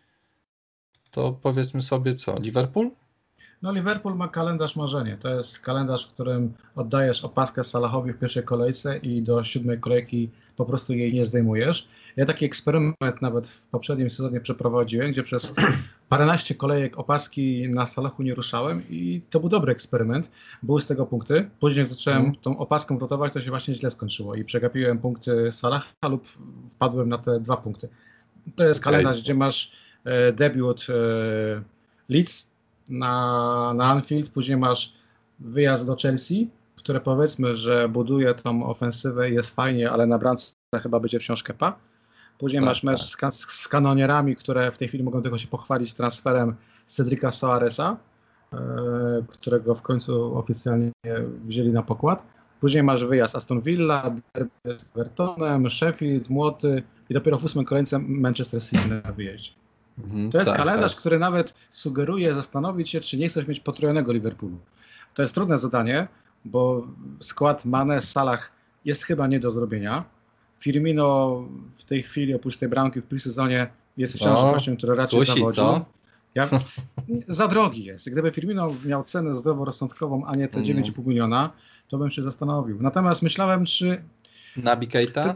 [1.11, 2.91] To powiedzmy sobie co, Liverpool?
[3.61, 5.17] No Liverpool ma kalendarz marzenie.
[5.21, 10.29] To jest kalendarz, w którym oddajesz opaskę Salahowi w pierwszej kolejce i do siódmej kolejki
[10.55, 11.87] po prostu jej nie zdejmujesz.
[12.15, 15.53] Ja taki eksperyment nawet w poprzednim sezonie przeprowadziłem, gdzie przez
[16.09, 20.31] paręnaście kolejek opaski na Salachu nie ruszałem i to był dobry eksperyment.
[20.63, 21.49] Były z tego punkty.
[21.59, 22.35] Później jak zacząłem mm.
[22.35, 26.27] tą opaską rotować, to się właśnie źle skończyło i przegapiłem punkty Salaha lub
[26.71, 27.89] wpadłem na te dwa punkty.
[28.55, 28.93] To jest okay.
[28.93, 29.71] kalendarz, gdzie masz
[30.03, 30.93] e, debiut e,
[32.09, 32.46] Leeds
[32.89, 34.93] na, na Anfield, później masz
[35.39, 40.53] wyjazd do Chelsea, które powiedzmy, że buduje tą ofensywę i jest fajnie, ale na bramce
[40.83, 41.75] chyba będzie wciąż kepa.
[42.37, 43.33] Później tak, masz mecz tak.
[43.33, 47.97] z, z, kanonierami, które w tej chwili mogą tylko się pochwalić transferem Cedrica Soaresa,
[48.53, 48.57] e,
[49.27, 50.91] którego w końcu oficjalnie
[51.45, 52.23] wzięli na pokład.
[52.61, 54.15] Później masz wyjazd Aston Villa,
[54.65, 59.51] z Evertonem, Sheffield, Młoty i dopiero w ósmym kolejce Manchester City na wyjeździe.
[60.03, 60.99] Mhm, to jest tak, kalendarz, tak.
[60.99, 64.57] który nawet sugeruje zastanowić się, czy nie chcesz mieć potrojonego Liverpoolu.
[65.13, 66.07] To jest trudne zadanie,
[66.45, 66.87] bo
[67.21, 68.51] skład Mane, Salah
[68.85, 70.03] jest chyba nie do zrobienia.
[70.57, 71.41] Firmino
[71.75, 75.31] w tej chwili, oprócz tej bramki w presezonie, jest wciąż no, gościem, który raczej kusi,
[75.31, 75.55] zawodzi.
[75.55, 75.85] Co?
[76.35, 76.49] Ja,
[77.27, 78.09] za drogi jest.
[78.09, 80.93] Gdyby Firmino miał cenę zdroworozsądkową, a nie te 9,5 mm.
[80.97, 81.51] miliona,
[81.87, 82.81] to bym się zastanowił.
[82.81, 84.03] Natomiast myślałem, czy...
[84.57, 85.35] Nabi Keita?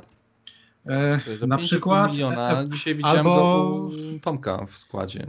[0.85, 2.11] E, na przykład.
[2.11, 2.61] Miliona.
[2.61, 3.35] E, Dzisiaj widziałem albo...
[3.35, 3.89] go
[4.21, 5.27] Tomka w składzie.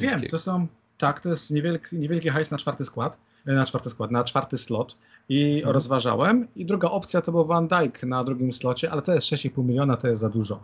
[0.00, 0.66] Wiem, to są.
[0.98, 4.56] Tak, to jest niewielki, niewielki hajs na czwarty skład, e, na czwarty skład, na czwarty
[4.58, 4.96] slot
[5.28, 5.74] i mhm.
[5.74, 6.48] rozważałem.
[6.56, 9.96] I druga opcja to był Van Dijk na drugim slocie, ale to jest 6,5 miliona,
[9.96, 10.60] to jest za dużo.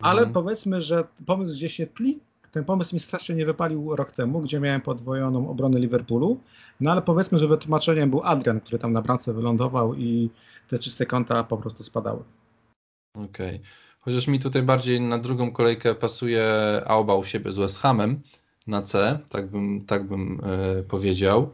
[0.00, 0.32] Ale mhm.
[0.32, 2.20] powiedzmy, że pomysł gdzie się tli,
[2.52, 6.40] ten pomysł mi strasznie nie wypalił rok temu, gdzie miałem podwojoną obronę Liverpoolu.
[6.80, 10.30] No ale powiedzmy, że wytłumaczeniem był Adrian, który tam na bramce wylądował i
[10.68, 12.22] te czyste konta po prostu spadały.
[13.14, 13.56] Okej.
[13.56, 13.60] Okay.
[14.00, 16.44] Chociaż mi tutaj bardziej na drugą kolejkę pasuje
[16.86, 18.20] Auba u siebie z West Hamem
[18.66, 21.50] na C, tak bym, tak bym e, powiedział.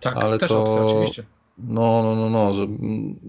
[0.00, 1.24] Tak, ale też to, opcja, oczywiście.
[1.58, 2.66] No, no, no, no, że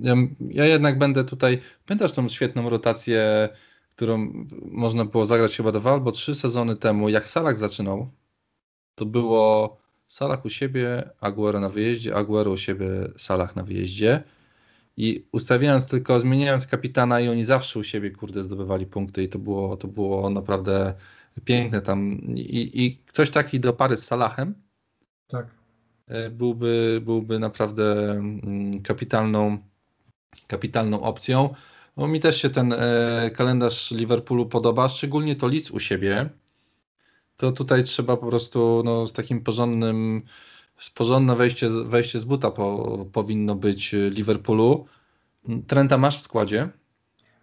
[0.02, 0.16] ja,
[0.50, 3.50] ja jednak będę tutaj, pamiętasz tą świetną rotację,
[3.96, 8.10] którą można było zagrać chyba dwa albo trzy sezony temu, jak Salah zaczynał,
[8.96, 14.24] to było Salah u siebie, Aguero na wyjeździe, Aguero u siebie, Salah na wyjeździe.
[14.98, 19.40] I ustawiając tylko, zmieniając kapitana i oni zawsze u siebie, kurde, zdobywali punkty i to
[19.40, 20.94] było, to było naprawdę
[21.46, 22.22] piękne tam.
[22.36, 24.66] I, i ktoś taki do pary z Salahem
[25.28, 25.48] tak.
[26.08, 29.58] E, byłby, byłby naprawdę mm, kapitalną,
[30.48, 31.56] kapitalną opcją.
[31.98, 36.30] No, mi też się ten e, kalendarz Liverpoolu podoba, szczególnie to Leeds u siebie.
[37.38, 40.22] To tutaj trzeba po prostu no, z takim porządnym
[40.96, 44.86] porządne wejście, wejście z buta po, powinno być Liverpoolu.
[45.68, 46.70] Trenta masz w składzie?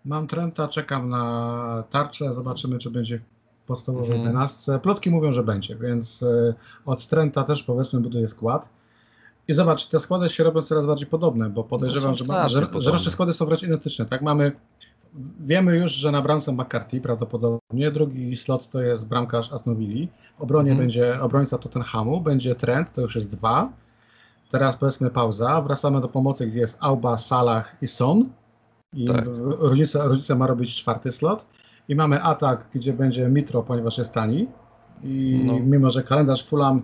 [0.05, 3.23] Mam Trenta, czekam na tarczę, zobaczymy czy będzie w
[3.66, 4.49] podstawowej mhm.
[4.83, 6.55] Plotki mówią, że będzie, więc e,
[6.87, 8.68] od Trenta też powiedzmy buduje skład.
[9.49, 12.99] I zobacz, te składy się robią coraz bardziej podobne, bo podejrzewam, no że, że, że,
[12.99, 14.07] że składy są wręcz identyczne.
[14.07, 14.53] Tak, mamy
[15.40, 20.07] Wiemy już, że na bramce McCarthy prawdopodobnie, drugi slot to jest bramkarz Aston Villa,
[20.38, 20.79] w obronie mhm.
[20.79, 23.72] będzie obrońca Tottenhamu, będzie Trent, to już jest dwa.
[24.51, 28.29] Teraz powiedzmy pauza, wracamy do pomocy, gdzie jest Auba, Salah i Son.
[28.92, 29.25] I tak.
[29.59, 31.46] różnica, różnica ma robić czwarty slot.
[31.88, 34.48] I mamy atak, gdzie będzie Mitro, ponieważ jest tani.
[35.03, 35.61] I no.
[35.61, 36.83] mimo, że kalendarz Fulham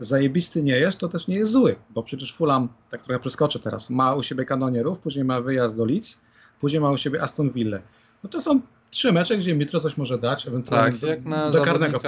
[0.00, 3.90] zajebisty nie jest, to też nie jest zły, bo przecież Fulham, tak trochę przeskoczę teraz,
[3.90, 6.20] ma u siebie kanonierów, później ma wyjazd do Leeds,
[6.62, 7.78] później ma u siebie Aston Villa.
[8.24, 11.64] No to są trzy mecze, gdzie Mitro coś może dać, ewentualnie tak, jak na do
[11.64, 12.00] karnego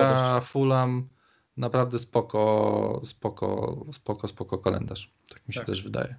[0.43, 1.09] Fulham
[1.57, 5.11] naprawdę spoko, spoko, spoko, spoko kalendarz.
[5.29, 5.67] Tak mi się tak.
[5.67, 6.15] też wydaje.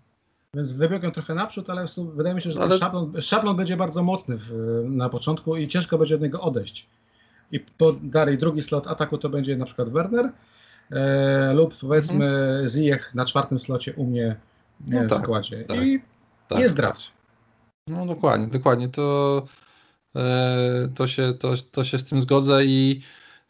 [0.53, 2.77] Więc wybiegłem trochę naprzód, ale wydaje mi się, że ale...
[2.77, 4.51] szablon, szablon będzie bardzo mocny w,
[4.85, 6.87] na początku i ciężko będzie od niego odejść.
[7.51, 10.31] I po, dalej drugi slot ataku to będzie na przykład Werner
[10.91, 12.67] e, lub powiedzmy hmm.
[12.69, 14.35] Ziyech na czwartym slocie u mnie
[14.87, 15.63] no w tak, składzie.
[15.63, 16.01] Tak, I
[16.47, 17.14] tak, jest draft.
[17.87, 18.89] No dokładnie, dokładnie.
[18.89, 19.45] To,
[20.15, 23.01] e, to, się, to, to się z tym zgodzę i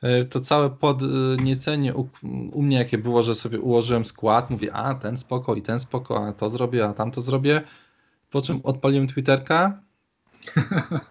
[0.02, 2.10] e, to całe podniecenie u,
[2.52, 6.28] u mnie jakie było, że sobie ułożyłem skład, mówię, a ten spoko i ten spoko,
[6.28, 7.62] a to zrobię, a tam to zrobię.
[8.30, 9.82] Po czym odpaliłem Twitterka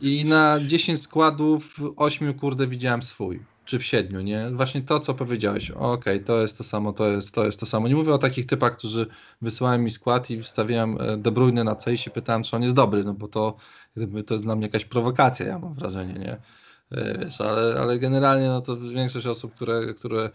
[0.01, 4.51] i na 10 składów 8 kurde widziałem swój czy w siedmiu, nie?
[4.51, 7.67] Właśnie to, co powiedziałeś, okej, okay, to jest to samo, to jest, to jest to
[7.67, 7.89] samo.
[7.89, 9.07] Nie mówię o takich typach, którzy
[9.43, 12.63] wysyłają mi skład i wstawiałem e, De Bruyne na C i się pytałem, czy on
[12.63, 13.57] jest dobry, no bo to,
[14.27, 16.37] to jest dla mnie jakaś prowokacja, ja mam wrażenie, nie?
[16.91, 20.31] E, wiesz, ale, ale generalnie no to większość osób, które, które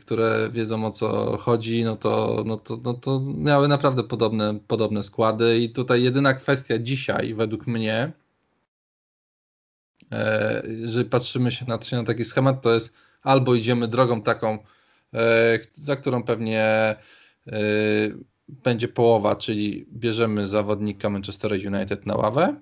[0.00, 5.02] które wiedzą o co chodzi, no to, no to, no to miały naprawdę podobne, podobne
[5.02, 5.58] składy.
[5.58, 8.12] I tutaj jedyna kwestia dzisiaj, według mnie,
[10.68, 14.58] jeżeli patrzymy się na, na taki schemat, to jest albo idziemy drogą taką,
[15.72, 16.96] za którą pewnie
[18.48, 22.60] będzie połowa, czyli bierzemy zawodnika Manchester United na ławę,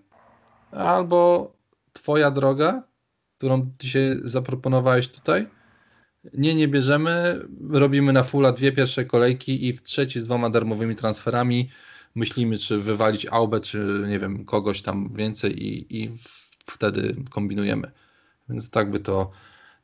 [0.71, 1.53] albo
[1.93, 2.83] twoja droga,
[3.39, 5.47] którą dzisiaj zaproponowałeś tutaj,
[6.35, 10.97] nie, nie bierzemy, robimy na fulla dwie pierwsze kolejki i w trzeci z dwoma darmowymi
[10.97, 11.71] transferami.
[12.15, 16.11] Myślimy, czy wywalić Aubę, czy nie wiem, kogoś tam więcej i, i
[16.71, 17.91] wtedy kombinujemy.
[18.49, 19.31] Więc tak by to,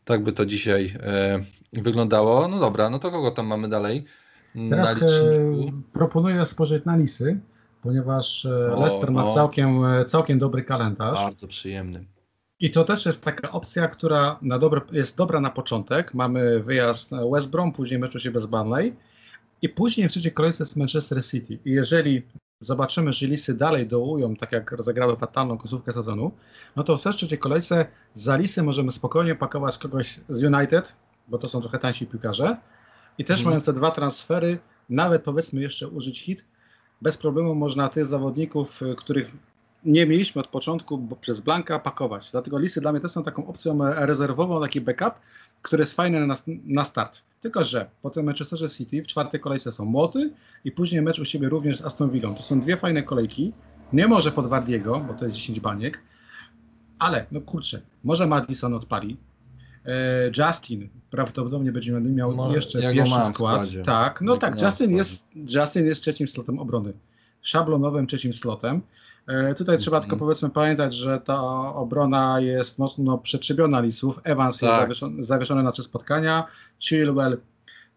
[0.05, 2.49] tak by to dzisiaj e, wyglądało.
[2.49, 4.05] No dobra, no to kogo tam mamy dalej?
[4.71, 7.41] Teraz na e, proponuję spojrzeć na Lisy,
[7.83, 9.35] ponieważ e, o, Leicester ma no.
[9.35, 11.19] całkiem, e, całkiem dobry kalendarz.
[11.19, 12.05] Bardzo przyjemny.
[12.61, 16.15] I to też jest taka opcja, która na dobre, jest dobra na początek.
[16.15, 18.97] Mamy wyjazd West Brom, później mecz u siebie z Burnley
[19.63, 21.59] i później w trzeciej kolejce jest Manchester City.
[21.65, 22.23] I jeżeli
[22.63, 26.33] zobaczymy, że Lisy dalej dołują, tak jak rozegrały fatalną końcówkę sezonu,
[26.77, 30.93] no to w trzeciej kolejce za Lisy możemy spokojnie pakować kogoś z United,
[31.29, 32.57] bo to są trochę tańsi piłkarze,
[33.19, 33.51] i też hmm.
[33.51, 36.45] mając te dwa transfery, nawet powiedzmy jeszcze użyć hit,
[37.03, 39.31] bez problemu można tych zawodników, y, których
[39.85, 42.31] nie mieliśmy od początku bo przez Blanka pakować.
[42.33, 45.15] Dlatego listy dla mnie też są taką opcją rezerwową, taki backup,
[45.63, 47.23] który jest fajny na, na start.
[47.41, 50.33] Tylko, że po tym Manchesterze City w czwartej kolejce są Młoty
[50.65, 52.35] i później mecz u siebie również z Aston Villą.
[52.35, 53.53] To są dwie fajne kolejki.
[53.93, 56.03] Nie może pod Wardiego, bo to jest 10 baniek,
[56.99, 59.17] ale no kurczę, może Madison odpali,
[59.87, 63.69] E, Justin prawdopodobnie będzie miał no, jeszcze ja pierwszy skład.
[63.85, 66.93] Tak, no tak, Justin jest, Justin jest trzecim slotem obrony.
[67.43, 68.81] Szablonowym trzecim slotem.
[69.27, 70.29] E, tutaj trzeba tylko mhm.
[70.29, 71.41] powiedzmy pamiętać, że ta
[71.75, 74.21] obrona jest mocno przetrzebiona Lisów.
[74.25, 74.69] Evans tak.
[74.69, 76.47] jest zawieszony, zawieszony na trzy spotkania.
[76.81, 77.39] Chilwell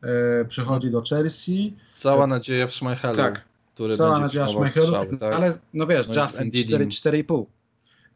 [0.01, 1.73] e, przychodzi do Chelsea.
[1.93, 3.15] Cała nadzieja w Schmeichelu.
[3.15, 3.41] Tak.
[3.73, 5.33] Który Cała nadzieja w Schmeichelu, tak?
[5.33, 7.45] ale no wiesz, no Justin 4,5.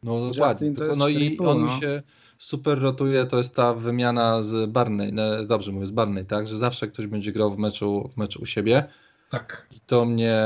[0.02, 0.72] No dokładnie.
[0.96, 1.66] No i on no.
[1.66, 2.02] mi się
[2.38, 6.58] super rotuje, to jest ta wymiana z Barney, no, dobrze mówię, z Barney, tak, że
[6.58, 8.84] zawsze ktoś będzie grał w meczu, w meczu u siebie.
[9.30, 9.66] Tak.
[9.70, 10.36] I to mnie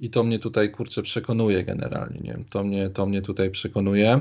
[0.00, 4.20] i to mnie tutaj kurczę przekonuje generalnie, nie wiem, to mnie, to mnie tutaj przekonuje.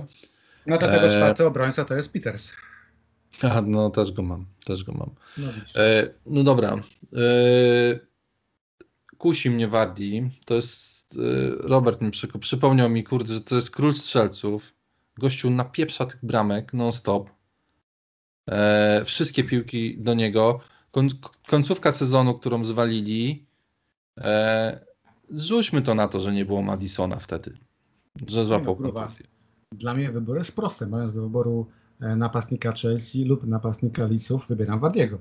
[0.65, 1.09] No dlatego e...
[1.09, 2.51] czwarty obrońca to jest Peters.
[3.41, 5.09] A, no też go mam, też go mam.
[5.37, 6.75] No, e, no dobra.
[7.13, 7.99] E,
[9.17, 13.93] kusi mnie Wardi, to jest e, Robert mi przypomniał mi, kurde, że to jest król
[13.93, 14.73] strzelców.
[15.17, 17.29] Gościu napieprza tych bramek non-stop.
[18.49, 20.59] E, wszystkie piłki do niego.
[21.47, 23.45] końcówka sezonu, którą zwalili.
[24.17, 24.88] E,
[25.31, 27.53] zrzućmy to na to, że nie było Madisona wtedy.
[28.27, 29.25] Że złapał no, kontuzję.
[29.71, 30.87] Dla mnie wybór jest prosty.
[30.87, 31.67] Mając do wyboru
[32.01, 35.17] e, napastnika Chelsea lub napastnika Liców, wybieram Wardiego.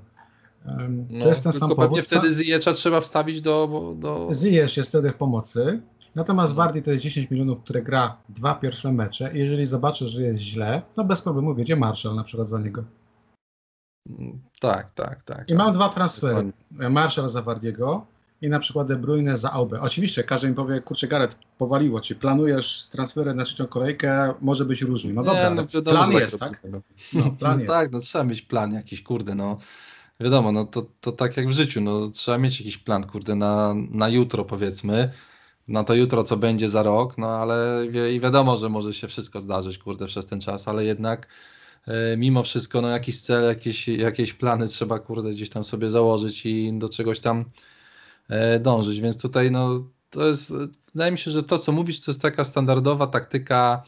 [0.65, 0.71] To
[1.09, 1.99] no, jest ten sam powód.
[1.99, 3.95] wtedy Ziyecza trzeba wstawić do...
[3.97, 4.29] do...
[4.33, 5.81] Ziyech jest wtedy w pomocy.
[6.15, 10.23] Natomiast Wardy to jest 10 milionów, które gra dwa pierwsze mecze i jeżeli zobaczy, że
[10.23, 12.83] jest źle, no bez problemu wiedzie Marshall na przykład za niego.
[14.59, 15.43] Tak, tak, tak.
[15.49, 15.57] I tak.
[15.57, 16.51] mam dwa transfery.
[16.71, 18.05] Marshall za Wardiego
[18.41, 19.81] i na przykład De Bruyne za Aubę.
[19.81, 24.81] Oczywiście każdy mi powie, kurczę Gareth, powaliło ci, planujesz transfery na trzecią kolejkę, może być
[24.81, 25.13] różnie.
[25.13, 26.61] No dobra, no, wiadomo, plan jest, tak?
[26.63, 26.81] No,
[27.39, 27.67] plan no jest.
[27.67, 29.57] tak, no trzeba mieć plan jakiś, kurde, no.
[30.19, 33.75] Wiadomo, no to, to tak jak w życiu, no trzeba mieć jakiś plan, kurde, na,
[33.91, 35.09] na jutro powiedzmy,
[35.67, 39.07] na to jutro, co będzie za rok, no ale wi i wiadomo, że może się
[39.07, 41.27] wszystko zdarzyć, kurde, przez ten czas, ale jednak
[41.87, 46.45] e, mimo wszystko, no jakiś cel, jakieś, jakieś plany trzeba, kurde, gdzieś tam sobie założyć
[46.45, 47.45] i do czegoś tam
[48.59, 50.53] dążyć, więc tutaj, no to jest,
[50.93, 53.83] wydaje mi się, że to, co mówisz, to jest taka standardowa taktyka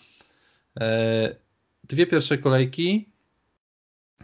[0.79, 1.35] e,
[1.83, 3.09] dwie pierwsze kolejki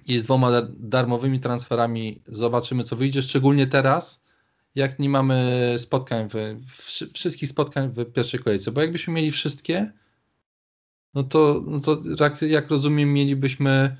[0.05, 4.23] i z dwoma darmowymi transferami zobaczymy, co wyjdzie, szczególnie teraz,
[4.75, 6.33] jak nie mamy spotkań, w,
[6.67, 9.91] w, wszystkich spotkań w pierwszej kolejce, bo jakbyśmy mieli wszystkie,
[11.13, 13.97] no to, no to jak, jak rozumiem, mielibyśmy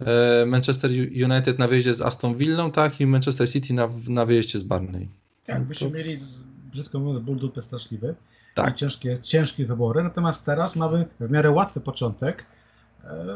[0.00, 0.90] e, Manchester
[1.24, 5.19] United na wyjeździe z Aston Villą, tak, i Manchester City na, na wyjeździe z Barney.
[5.50, 5.96] Tak, byśmy to...
[5.96, 6.18] mieli,
[6.72, 8.14] brzydko mówiąc, ból dupy straszliwy
[8.54, 8.74] tak.
[8.74, 12.46] ciężkie, ciężkie wybory, natomiast teraz mamy w miarę łatwy początek,
[13.04, 13.26] e,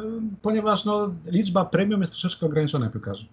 [0.42, 3.26] ponieważ no, liczba premium jest troszeczkę ograniczona piłkarzy.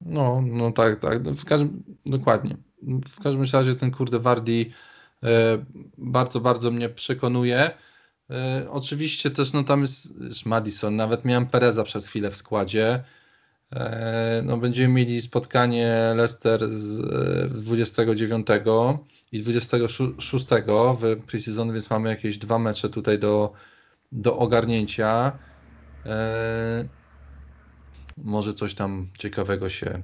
[0.00, 1.22] No, no tak, tak.
[1.22, 2.56] W każdym, dokładnie.
[3.08, 4.72] W każdym razie ten kurde Wardi
[5.22, 5.64] e,
[5.98, 7.70] bardzo, bardzo mnie przekonuje.
[8.30, 13.04] E, oczywiście też no tam jest Madison, nawet miałem Pereza przez chwilę w składzie.
[13.72, 17.00] E, no będziemy mieli spotkanie Leicester z,
[17.62, 18.46] 29
[19.32, 20.46] i 26
[21.00, 23.52] w preseason, więc mamy jakieś dwa mecze tutaj do,
[24.12, 25.38] do ogarnięcia.
[28.16, 30.02] może coś tam ciekawego się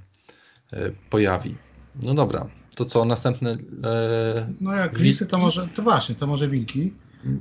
[1.10, 1.56] pojawi.
[2.02, 3.56] No dobra, to co, następne?
[3.84, 5.04] E, no jak wilki?
[5.04, 6.92] lisy, to może, to właśnie, to może wilki.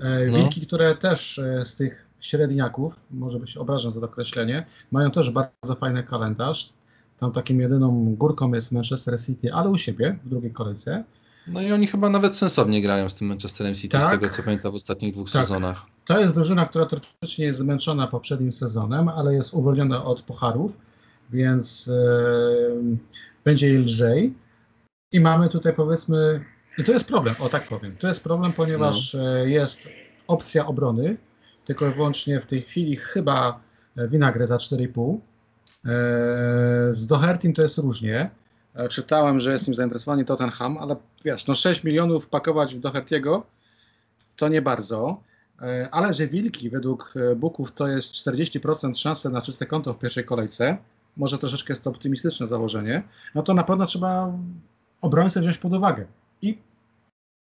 [0.02, 0.38] E, no.
[0.38, 5.30] wilki, które też e, z tych średniaków, może być obrażam za to określenie, mają też
[5.30, 6.70] bardzo fajny kalendarz.
[7.20, 11.04] Tam takim jedyną górką jest Manchester City, ale u siebie w drugiej kolejce.
[11.48, 14.44] No i oni chyba nawet sensownie grają z tym Manchesterem City, tak, z tego co
[14.44, 15.42] pamiętam w ostatnich dwóch tak.
[15.42, 15.86] sezonach.
[16.06, 20.78] To jest drużyna, która troszeczkę jest zmęczona poprzednim sezonem, ale jest uwolniona od pucharów,
[21.30, 22.98] więc yy,
[23.44, 24.34] będzie jej lżej.
[25.12, 26.46] I mamy tutaj powiedzmy,
[26.78, 29.40] i to jest problem, o tak powiem, to jest problem, ponieważ no.
[29.40, 29.90] E, jest
[30.28, 31.18] opcja obrony,
[31.66, 33.60] tylko i wyłącznie w tej chwili chyba
[33.98, 35.18] Winagre za 4,5.
[35.86, 35.90] E,
[36.94, 38.30] z Dohertim to jest różnie.
[38.76, 43.46] E, czytałem, że jest zainteresowany Tottenham, ale wiesz, no 6 milionów pakować w Dohertiego
[44.36, 45.22] to nie bardzo.
[45.92, 50.78] Ale że Wilki według Buków to jest 40% szansy na czyste konto w pierwszej kolejce,
[51.18, 53.04] może troszeczkę jest to optymistyczne założenie,
[53.36, 54.34] no to na pewno trzeba
[55.02, 56.06] obrońcę wziąć pod uwagę.
[56.42, 56.58] I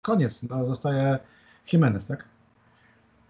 [0.02, 0.44] koniec.
[0.44, 1.20] No, zostaje
[1.74, 2.26] Jimenez, tak?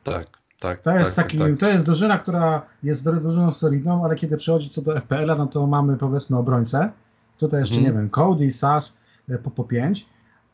[0.04, 0.80] Tak, tak.
[0.80, 1.58] To jest, tak, taki, tak.
[1.58, 5.68] to jest drużyna, która jest drużyną solidną, ale kiedy przychodzi co do FPL-a, no to
[5.68, 6.92] mamy powiedzmy obrońcę.
[7.38, 7.94] Tutaj jeszcze, hmm.
[7.94, 8.98] nie wiem, Cody, Sas
[9.30, 10.06] e, po, po 5,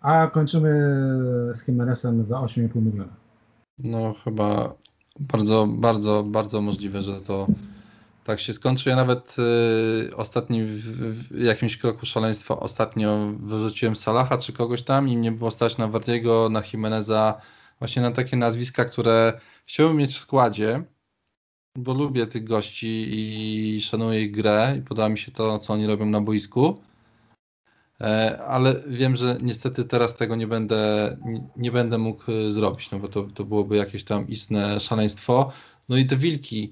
[0.02, 0.70] a kończymy
[1.54, 3.14] z Jimenezem za 8,5 miliona.
[3.80, 4.74] No chyba
[5.20, 7.48] bardzo, bardzo, bardzo możliwe, że to
[8.24, 8.90] tak się skończy.
[8.90, 9.36] Ja nawet
[10.10, 10.82] y, ostatni w,
[11.32, 15.88] w, jakimś kroku szaleństwa ostatnio wyrzuciłem Salaha czy kogoś tam i mnie było stać na
[15.88, 17.42] Wardiego, na Jimeneza,
[17.80, 20.84] właśnie na takie nazwiska, które chciałbym mieć w składzie,
[21.76, 25.88] bo lubię tych gości i szanuję ich grę i podoba mi się to, co oni
[25.88, 26.82] robią na boisku.
[28.02, 31.18] E, ale wiem, że niestety teraz tego nie będę,
[31.58, 35.52] nie będę mógł y, zrobić, no bo to, to byłoby jakieś tam istne szaleństwo.
[35.90, 36.72] No i te wilki,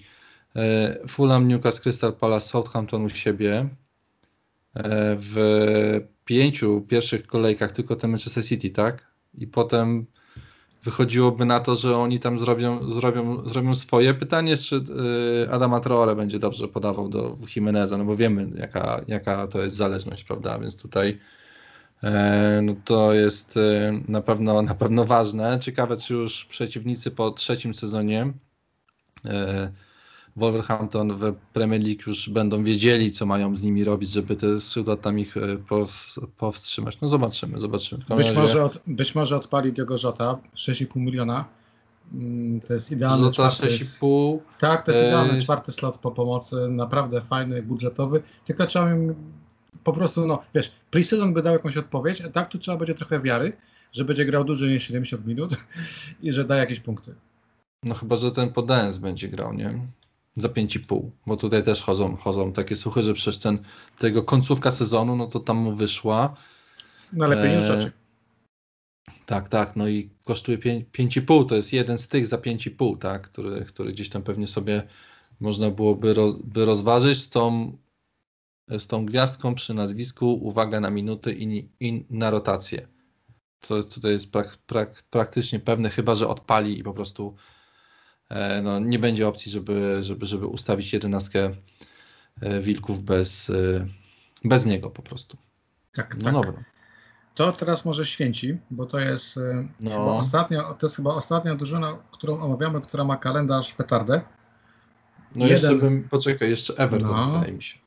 [0.55, 3.69] E, Fulham, Newcastle, Crystal Palace, Southampton u siebie.
[4.75, 9.13] E, w pięciu pierwszych kolejkach tylko ten Manchester City, tak?
[9.37, 10.05] I potem
[10.83, 14.13] wychodziłoby na to, że oni tam zrobią, zrobią, zrobią swoje.
[14.13, 14.83] Pytanie, czy
[15.45, 19.75] e, Adama Traore będzie dobrze podawał do Jimeneza, no bo wiemy, jaka, jaka to jest
[19.75, 20.59] zależność, prawda?
[20.59, 21.19] Więc tutaj
[22.61, 23.59] no to jest
[24.07, 25.59] na pewno, na pewno ważne.
[25.61, 28.33] Ciekawe, czy już przeciwnicy po trzecim sezonie
[30.35, 34.97] Wolverhampton w Premier League już będą wiedzieli, co mają z nimi robić, żeby te skrzydła
[34.97, 35.41] tam ich e,
[36.37, 37.01] powstrzymać.
[37.01, 38.03] No zobaczymy, zobaczymy.
[38.09, 38.33] Być, razie...
[38.33, 41.45] może od, być może odpali Diogo Żota 6,5 miliona.
[42.13, 44.37] Mm, to jest idealny Żota 6,5.
[44.59, 48.87] Tak, to jest idealny czwarty slot po pomocy, naprawdę fajny, budżetowy, tylko trzeba
[49.83, 53.19] po prostu, no wiesz, preseason by dał jakąś odpowiedź, a tak tu trzeba będzie trochę
[53.19, 53.53] wiary,
[53.91, 55.57] że będzie grał dłużej niż 70 minut
[56.23, 57.15] i że da jakieś punkty.
[57.83, 59.79] No chyba, że ten Podens będzie grał, nie?
[60.35, 63.59] Za 5,5, bo tutaj też chodzą, chodzą takie słuchy, że przecież ten,
[63.99, 66.35] tego końcówka sezonu, no to tam mu wyszła.
[67.13, 67.91] No lepiej niż rzeczy.
[69.25, 73.65] Tak, tak, no i kosztuje 5,5, to jest jeden z tych za 5,5, tak, który,
[73.65, 74.83] który gdzieś tam pewnie sobie
[75.39, 77.77] można byłoby roz, by rozważyć z tą,
[78.69, 82.87] z tą gwiazdką przy nazwisku, uwaga na minuty i, i na rotację.
[83.67, 87.62] To jest, tutaj jest prak, prak, praktycznie pewne, chyba że odpali i po prostu E,
[88.63, 91.51] no, nie będzie opcji, żeby, żeby, żeby ustawić jedenastkę
[92.41, 93.87] e, wilków bez, e,
[94.43, 95.37] bez niego po prostu.
[95.93, 96.33] Tak, no tak.
[96.33, 96.63] Dobra.
[97.35, 99.39] To teraz może święci, bo to jest
[99.79, 100.17] no.
[100.17, 104.21] ostatnia, to jest chyba ostatnia drużyna, którą omawiamy, która ma kalendarz petardę.
[105.35, 105.49] No Jeden...
[105.49, 107.31] jeszcze bym, poczekaj, jeszcze Everton no.
[107.31, 107.79] wydaje mi się.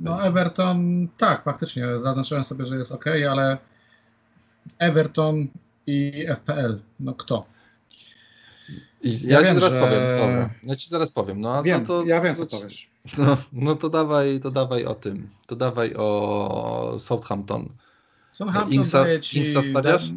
[0.00, 3.58] No Everton, tak, faktycznie, zaznaczyłem sobie, że jest ok, ale
[4.78, 5.48] Everton
[5.86, 7.46] i FPL, no kto?
[9.02, 9.80] I ja, ja wiem, ci zaraz że...
[9.80, 10.16] powiem.
[10.16, 10.50] Dobra.
[10.62, 11.40] Ja ci zaraz powiem.
[11.40, 12.90] No, wiem, no to, ja wiem, co powiesz.
[13.18, 15.30] No, no to dawaj, to dawaj o tym.
[15.46, 17.68] To dawaj o Southampton.
[18.32, 19.38] Southampton Inksa, ci...
[19.38, 20.10] Inksa wstawiasz?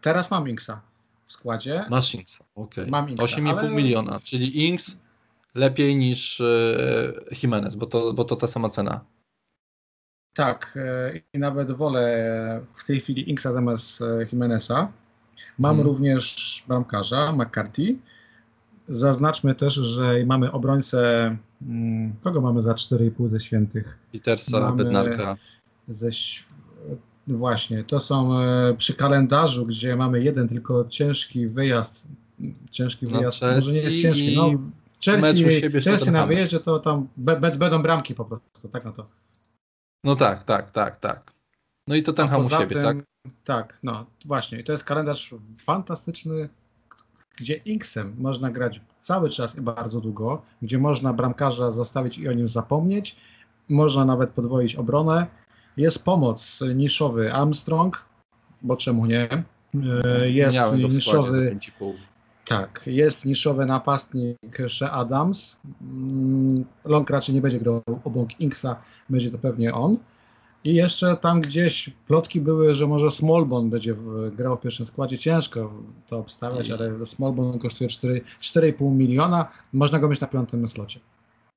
[0.00, 0.80] Teraz mam Inksa
[1.26, 1.84] w składzie.
[1.90, 2.88] Masz Inksa, okej.
[2.88, 3.14] Okay.
[3.14, 3.70] 8,5 ale...
[3.70, 5.00] miliona, czyli Inks
[5.54, 6.44] lepiej niż e,
[7.42, 9.04] Jimenez, bo to, bo to ta sama cena.
[10.34, 14.92] Tak, e, i nawet wolę w tej chwili Inksa zamiast e, Jimeneza.
[15.58, 15.86] Mam hmm.
[15.86, 17.96] również bramkarza McCarthy.
[18.88, 21.36] Zaznaczmy też, że mamy obrońcę.
[21.66, 23.98] Hmm, kogo mamy za 4,5 ze świętych?
[24.12, 25.36] Petersa, mamy Bednarka.
[25.88, 26.10] Ze,
[27.26, 32.08] właśnie, to są e, przy kalendarzu, gdzie mamy jeden tylko ciężki wyjazd.
[32.70, 34.36] Ciężki no, wyjazd, może nie jest ciężki.
[34.36, 34.50] No,
[35.04, 35.44] Chelsea,
[35.84, 37.08] Chelsea na wyjeździe to tam
[37.58, 39.06] będą bramki po prostu, tak na to.
[40.04, 41.32] No tak, tak, tak, tak.
[41.88, 42.96] No i to ten u siebie, tym, tak?
[43.44, 44.60] Tak, no właśnie.
[44.60, 46.48] I to jest kalendarz fantastyczny,
[47.36, 52.32] gdzie Inksem można grać cały czas i bardzo długo, gdzie można bramkarza zostawić i o
[52.32, 53.16] nim zapomnieć,
[53.68, 55.26] można nawet podwoić obronę.
[55.76, 58.04] Jest pomoc niszowy Armstrong,
[58.62, 59.28] bo czemu nie?
[60.04, 61.58] E, jest niszowy.
[62.44, 65.56] Tak, jest niszowy napastnik She Adams.
[65.82, 68.76] Mm, Long raczej nie będzie grał obok Inksa,
[69.08, 69.96] będzie to pewnie on.
[70.64, 73.96] I jeszcze tam gdzieś plotki były, że może Smallbone będzie
[74.36, 75.18] grał w pierwszym składzie.
[75.18, 75.72] Ciężko
[76.08, 79.48] to obstawiać, ale Smallbone kosztuje 4,5 miliona.
[79.72, 81.00] Można go mieć na piątym slocie.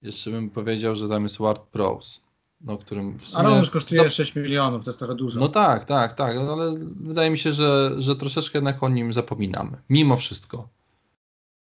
[0.02, 2.22] Jeszcze bym powiedział, że tam jest Ward Pros.
[2.62, 3.40] No, którym w sumie...
[3.40, 4.10] Ale on już kosztuje za...
[4.10, 5.40] 6 milionów, to jest trochę dużo.
[5.40, 9.78] No tak, tak, tak, ale wydaje mi się, że, że troszeczkę jednak o nim zapominamy.
[9.90, 10.68] Mimo wszystko.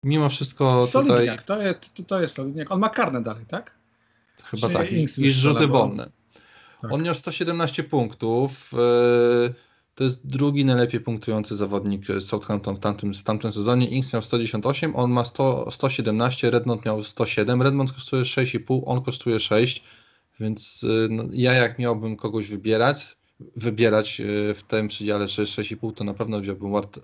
[0.04, 1.58] Mimo wszystko Solidniak, tutaj...
[1.58, 2.72] to jest, to jest Solidniak.
[2.72, 3.76] On ma karne dalej, tak?
[4.44, 6.10] Chyba Czy tak, i, i rzuty wolne.
[6.86, 6.94] Tak.
[6.94, 8.72] On miał 117 punktów.
[8.74, 9.54] E,
[9.96, 13.90] to jest drugi najlepiej punktujący zawodnik Southampton w tamtym, w tamtym sezonie.
[13.90, 17.62] Inks miał 198, on ma 100, 117, Redmond miał 107.
[17.62, 19.84] Redmond kosztuje 6,5, on kosztuje 6.
[20.40, 23.18] Więc e, no, ja jak miałbym kogoś wybierać,
[23.56, 27.00] wybierać e, w tym przedziale 6-6,5, to na pewno wziąłbym Ward,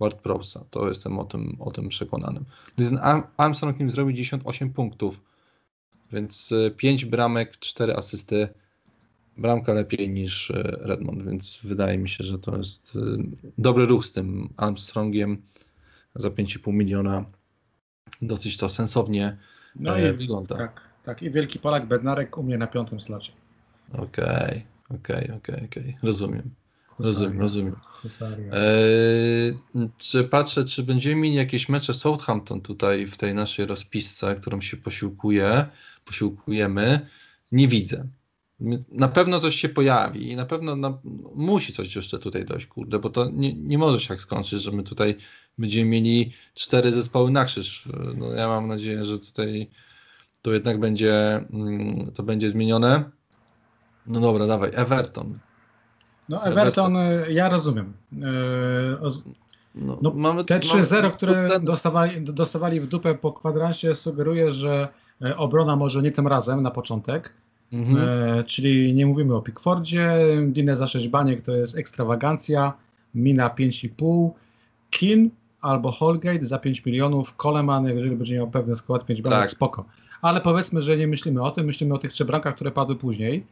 [0.00, 0.64] Ward Prowsa.
[0.70, 2.44] To jestem o tym, o tym przekonanym.
[2.76, 2.98] Ten
[3.36, 5.20] Armstrong nim zrobił 98 punktów,
[6.12, 8.48] więc 5 bramek, 4 asysty
[9.36, 13.22] bramka lepiej niż e, Redmond, więc wydaje mi się, że to jest e,
[13.58, 15.42] dobry ruch z tym Armstrongiem
[16.14, 17.24] za 5,5 miliona.
[18.22, 19.36] Dosyć to sensownie
[19.76, 20.56] no e, i, wygląda.
[20.56, 21.22] Tak, tak.
[21.22, 23.32] I wielki Polak Bednarek u mnie na piątym slocie.
[23.92, 25.96] Okej, okej, okej, okej.
[26.02, 26.50] Rozumiem.
[26.98, 27.76] Rozumiem, rozumiem.
[28.52, 29.58] Eee,
[29.98, 34.76] czy patrzę, czy będziemy mieli jakieś mecze Southampton tutaj w tej naszej rozpisce, którą się
[34.76, 35.66] posiłkuje,
[36.04, 37.08] posiłkujemy?
[37.52, 38.08] Nie widzę.
[38.92, 40.98] Na pewno coś się pojawi i na pewno na,
[41.34, 44.72] musi coś jeszcze tutaj dojść, kurde, bo to nie, nie może się tak skończyć, że
[44.72, 45.16] my tutaj
[45.58, 47.88] będziemy mieli cztery zespoły na krzyż.
[48.16, 49.70] No, ja mam nadzieję, że tutaj
[50.42, 53.10] to jednak będzie, mm, to będzie zmienione.
[54.06, 55.34] No dobra, dawaj, Everton.
[56.28, 57.28] No Everton, Everton.
[57.28, 57.92] E, ja rozumiem.
[58.12, 58.26] E,
[59.74, 64.88] no, no, mamy, te 3-0, które dostawali, dostawali w dupę po kwadransie sugeruje, że
[65.22, 67.34] e, obrona może nie tym razem na początek,
[67.72, 68.08] Mhm.
[68.08, 70.12] E, czyli nie mówimy o Pickfordzie,
[70.46, 72.72] Dinę za 6 baniek to jest ekstrawagancja,
[73.14, 74.30] Mina 5,5,
[74.90, 79.50] Kin albo Holgate za 5 milionów, Coleman, jeżeli będzie miał pewny skład 5 baniek, tak.
[79.50, 79.84] spoko.
[80.22, 83.46] Ale powiedzmy, że nie myślimy o tym, myślimy o tych trzech bramkach, które padły później.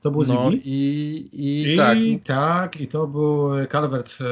[0.00, 1.98] To był no i, i, I, tak.
[2.24, 4.24] tak, i to był Calvert e,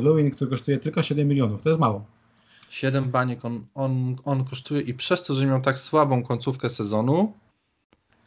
[0.00, 1.62] Lewin, który kosztuje tylko 7 milionów.
[1.62, 2.04] To jest mało.
[2.70, 7.32] 7 baniek on, on, on kosztuje i przez to, że miał tak słabą końcówkę sezonu,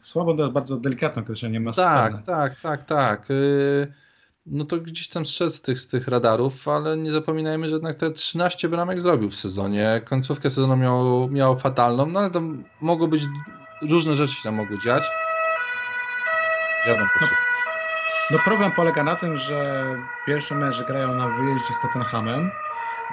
[0.04, 1.72] Słabo to jest bardzo delikatne określenie.
[1.72, 3.30] Tak, tak, tak, tak.
[3.30, 3.92] Y,
[4.46, 7.96] no to gdzieś tam strzedł z tych, z tych radarów, ale nie zapominajmy, że jednak
[7.96, 10.00] te 13 bramek zrobił w sezonie.
[10.04, 13.22] Końcówkę sezonu miał, miał fatalną, no ale tam mogło być,
[13.82, 15.02] różne rzeczy się tam mogły dziać.
[16.86, 17.30] Jadą po no,
[18.30, 19.84] no problem polega na tym, że
[20.26, 22.50] pierwszy mecz grają na wyjeździe z Tottenhamem,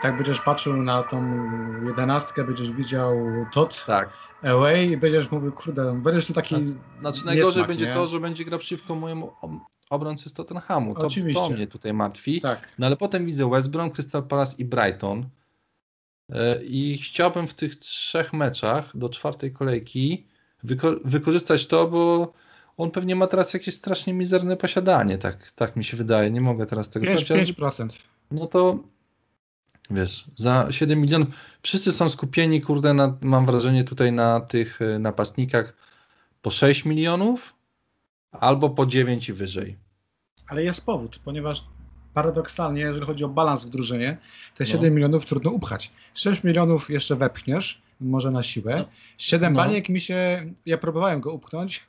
[0.01, 1.45] tak będziesz patrzył na tą
[1.85, 3.15] jedenastkę, będziesz widział
[3.53, 4.09] tot tak.
[4.43, 6.55] away i będziesz mówił, kurde, będziesz tu taki
[6.99, 7.93] Znaczy najgorzej niesmak, będzie nie?
[7.93, 9.33] to, że będzie grał przeciwko mojemu
[9.89, 10.95] obrońcy z Tottenhamu.
[10.95, 11.41] To, Oczywiście.
[11.41, 12.41] to mnie tutaj martwi.
[12.41, 12.67] Tak.
[12.79, 15.25] No ale potem widzę West Brom, Crystal Palace i Brighton
[16.29, 20.27] e, i chciałbym w tych trzech meczach do czwartej kolejki
[20.63, 22.33] wyko wykorzystać to, bo
[22.77, 26.31] on pewnie ma teraz jakieś strasznie mizerne posiadanie, tak, tak mi się wydaje.
[26.31, 27.89] Nie mogę teraz tego 5, 5%.
[28.31, 28.79] No to
[29.91, 31.27] Wiesz, za 7 milionów.
[31.61, 35.73] Wszyscy są skupieni, kurde, na, mam wrażenie tutaj na tych e, napastnikach
[36.41, 37.55] po 6 milionów
[38.31, 39.77] albo po 9 i wyżej.
[40.47, 41.63] Ale jest powód, ponieważ
[42.13, 44.17] paradoksalnie, jeżeli chodzi o balans w drużynie,
[44.55, 44.95] te 7 no.
[44.95, 45.91] milionów trudno upchać.
[46.13, 48.85] 6 milionów jeszcze wepchniesz, może na siłę.
[49.17, 49.57] 7 no.
[49.57, 51.87] baniek mi się, ja próbowałem go upchnąć,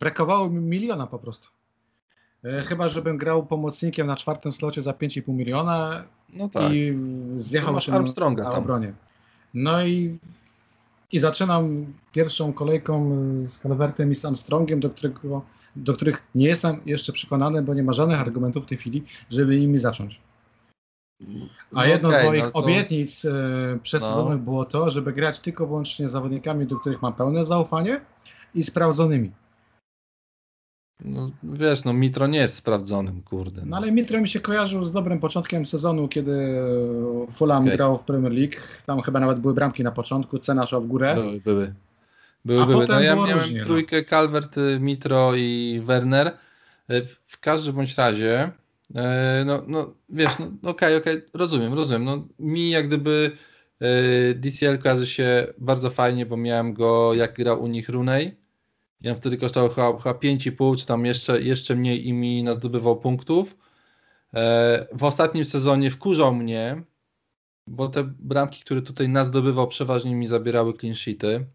[0.00, 1.48] brakowało mi miliona po prostu.
[2.44, 6.72] E, chyba, żebym grał pomocnikiem na czwartym slocie za 5,5 miliona no tak.
[6.72, 6.98] i
[7.36, 8.92] zjechał się Armstronga na, na obronie.
[9.54, 10.18] No i,
[11.12, 15.42] i zaczynam pierwszą kolejką z Calvertem i z Armstrongiem, do, którego,
[15.76, 19.60] do których nie jestem jeszcze przekonany, bo nie ma żadnych argumentów w tej chwili, żeby
[19.60, 20.20] nimi zacząć.
[21.20, 21.24] A
[21.72, 22.58] no jedną okay, z moich no to...
[22.58, 24.38] obietnic e, no.
[24.38, 28.00] było to, żeby grać tylko wyłącznie z zawodnikami, do których mam pełne zaufanie
[28.54, 29.30] i sprawdzonymi.
[31.04, 33.60] No, wiesz, no Mitro nie jest sprawdzonym, kurde.
[33.60, 33.66] No.
[33.66, 36.54] no ale Mitro mi się kojarzył z dobrym początkiem sezonu, kiedy
[37.30, 37.76] Fulham okay.
[37.76, 38.54] grał w Premier League.
[38.86, 41.14] Tam chyba nawet były bramki na początku, cena szła w górę.
[41.14, 41.74] Były, były.
[42.44, 42.86] Były, A były.
[42.88, 43.64] No, ja miałem różnie, no.
[43.64, 44.04] trójkę no.
[44.04, 46.32] Calvert, Mitro i Werner.
[47.26, 48.50] W każdym bądź razie
[48.94, 52.04] E, no, no wiesz, no okej, okay, okej, okay, rozumiem, rozumiem.
[52.04, 53.30] No, mi jak gdyby
[54.34, 58.36] DCL kojarzy się bardzo fajnie, bo miałem go jak grał u nich Runej.
[59.00, 63.56] Ja wtedy kosztował chyba, chyba 5,5, czy tam jeszcze, jeszcze mniej i mi nazdobywał punktów.
[64.34, 66.82] E, w ostatnim sezonie wkurzał mnie,
[67.66, 71.46] bo te bramki, które tutaj nas zdobywał, przeważnie mi zabierały clean sheety.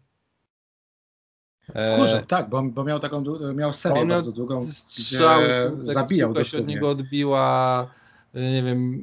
[1.94, 3.24] Wkurzał, tak, bo, bo miał taką,
[3.54, 7.88] miał serię miał bardzo długą, strzał, gdzie zabijał piłka się od niego odbiła,
[8.34, 9.02] nie wiem,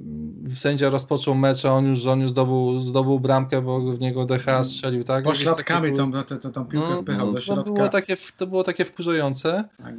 [0.56, 4.64] sędzia rozpoczął mecz, a on już, on już zdobył, zdobył bramkę, bo w niego DH
[4.64, 5.24] strzelił, tak?
[5.24, 7.64] Pośladkami tą, tą, tą, piłkę no, wpychał no, do środka.
[7.64, 9.64] To było takie, to było takie wkurzające.
[9.78, 9.96] Tak.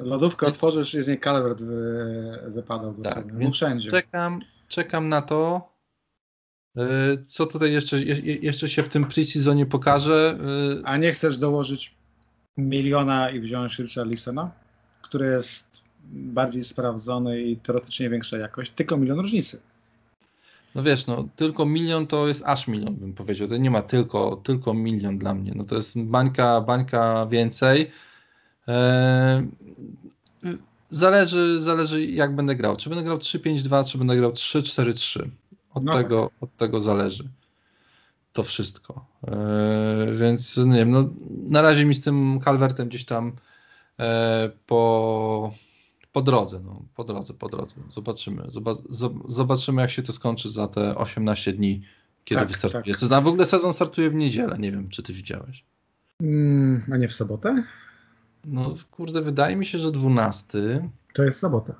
[0.00, 0.56] Lodówkę Więc...
[0.56, 1.62] otworzysz i z niej Calvert
[2.48, 2.94] wypadał.
[2.94, 3.90] Tak, wszędzie.
[3.90, 5.70] Czekam, czekam na to,
[6.76, 6.82] E,
[7.26, 8.02] co tutaj jeszcze,
[8.42, 10.38] jeszcze się w tym pre-seasonie pokaże?
[10.84, 11.94] A nie chcesz dołożyć
[12.56, 14.50] miliona i wziąć Richarlisona,
[15.02, 19.60] który jest bardziej sprawdzony i teoretycznie większa jakość, tylko milion różnicy.
[20.74, 23.48] No wiesz, no tylko milion to jest aż milion, bym powiedział.
[23.48, 25.52] To nie ma tylko, tylko milion dla mnie.
[25.56, 27.90] No to jest bańka, bańka więcej.
[28.66, 29.48] Eee,
[30.90, 32.76] zależy, zależy jak będę grał.
[32.76, 35.28] Czy będę grał 3-5-2, czy będę grał 3-4-3.
[35.74, 36.42] Od, no tego, tak.
[36.42, 37.28] od tego zależy
[38.32, 39.06] to wszystko.
[39.28, 41.08] E, więc nie wiem, no,
[41.48, 43.32] na razie mi z tym Calvertem gdzieś tam
[44.00, 45.52] e, po,
[46.12, 47.76] po drodze, no, po drodze, po drodze.
[47.88, 48.42] Zobaczymy.
[49.28, 51.82] zobaczymy, jak się to skończy za te 18 dni,
[52.24, 53.24] kiedy tak, wystartuje tak.
[53.24, 55.64] w ogóle sezon startuje w niedzielę, nie wiem, czy ty widziałeś.
[56.22, 57.64] Mm, a nie w sobotę?
[58.44, 60.88] No kurde, wydaje mi się, że 12.
[61.14, 61.74] To jest sobota.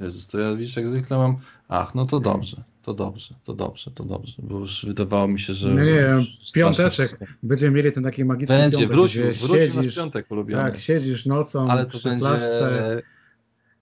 [0.00, 1.36] Jezus, to ja widzisz, jak zwykle mam.
[1.74, 4.32] Ach, no to dobrze, to dobrze, to dobrze, to dobrze.
[4.38, 5.74] Bo już wydawało mi się, że.
[5.74, 6.16] Nie, nie,
[6.54, 7.10] piąteczek.
[7.42, 10.62] Będziemy mieli ten taki magiczny będzie, piątek, wrócił, wrócił siedzisz, piątek ulubiony.
[10.62, 12.26] Tak, siedzisz nocą Ale to przy będzie...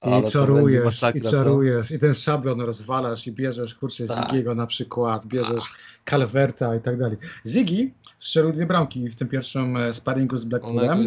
[0.07, 1.95] i czarujesz, i czarujesz, co?
[1.95, 4.31] i ten szablon rozwalasz i bierzesz, kurczę, tak.
[4.31, 5.65] Zigiego na przykład, bierzesz
[6.11, 7.17] Calverta i tak dalej.
[7.47, 11.07] Ziggy strzelił dwie bramki w tym pierwszym e, sparingu z Blackpoolem.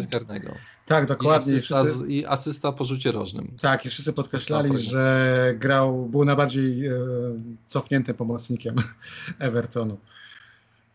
[0.84, 0.88] Z.
[0.88, 1.52] Tak, dokładnie.
[1.52, 3.56] I asysta, wszyscy, I asysta po rzucie rożnym.
[3.60, 6.92] Tak, i wszyscy podkreślali, że grał, był najbardziej e,
[7.66, 8.76] cofniętym pomocnikiem
[9.38, 9.98] Evertonu.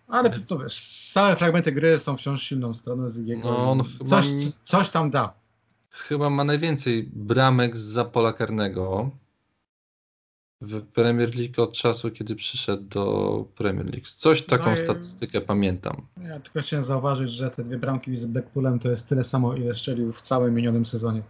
[0.07, 0.49] Ale Więc...
[0.49, 0.77] to wiesz,
[1.09, 3.49] stałe fragmenty gry są wciąż silną stroną Zigiego.
[3.49, 4.25] No, no, coś,
[4.65, 5.39] coś tam da
[5.99, 9.09] chyba ma najwięcej bramek z pola karnego
[10.62, 14.05] w Premier League od czasu, kiedy przyszedł do Premier League.
[14.16, 16.01] Coś taką no statystykę pamiętam.
[16.24, 19.76] Ja tylko chciałem zauważyć, że te dwie bramki z Blackpoolem to jest tyle samo, ile
[19.76, 21.22] strzelił w całym minionym sezonie.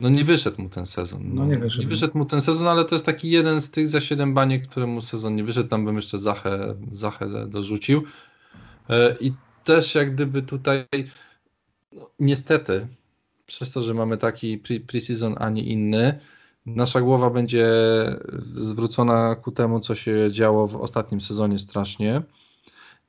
[0.00, 1.22] No nie wyszedł mu ten sezon.
[1.24, 1.82] No, no nie, wyszedł.
[1.82, 4.68] nie wyszedł mu ten sezon, ale to jest taki jeden z tych za siedem baniek,
[4.68, 5.68] któremu sezon nie wyszedł.
[5.68, 8.02] Tam bym jeszcze Zachę, Zachę dorzucił.
[8.90, 9.32] E, I
[9.64, 10.84] też jak gdyby tutaj
[11.92, 12.86] no, niestety
[13.46, 16.20] przez to, że mamy taki pre-season, a nie inny,
[16.66, 17.66] nasza głowa będzie
[18.54, 22.22] zwrócona ku temu, co się działo w ostatnim sezonie strasznie.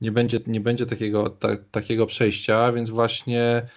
[0.02, 3.68] Nie będzie, nie będzie takiego, ta, takiego przejścia, więc właśnie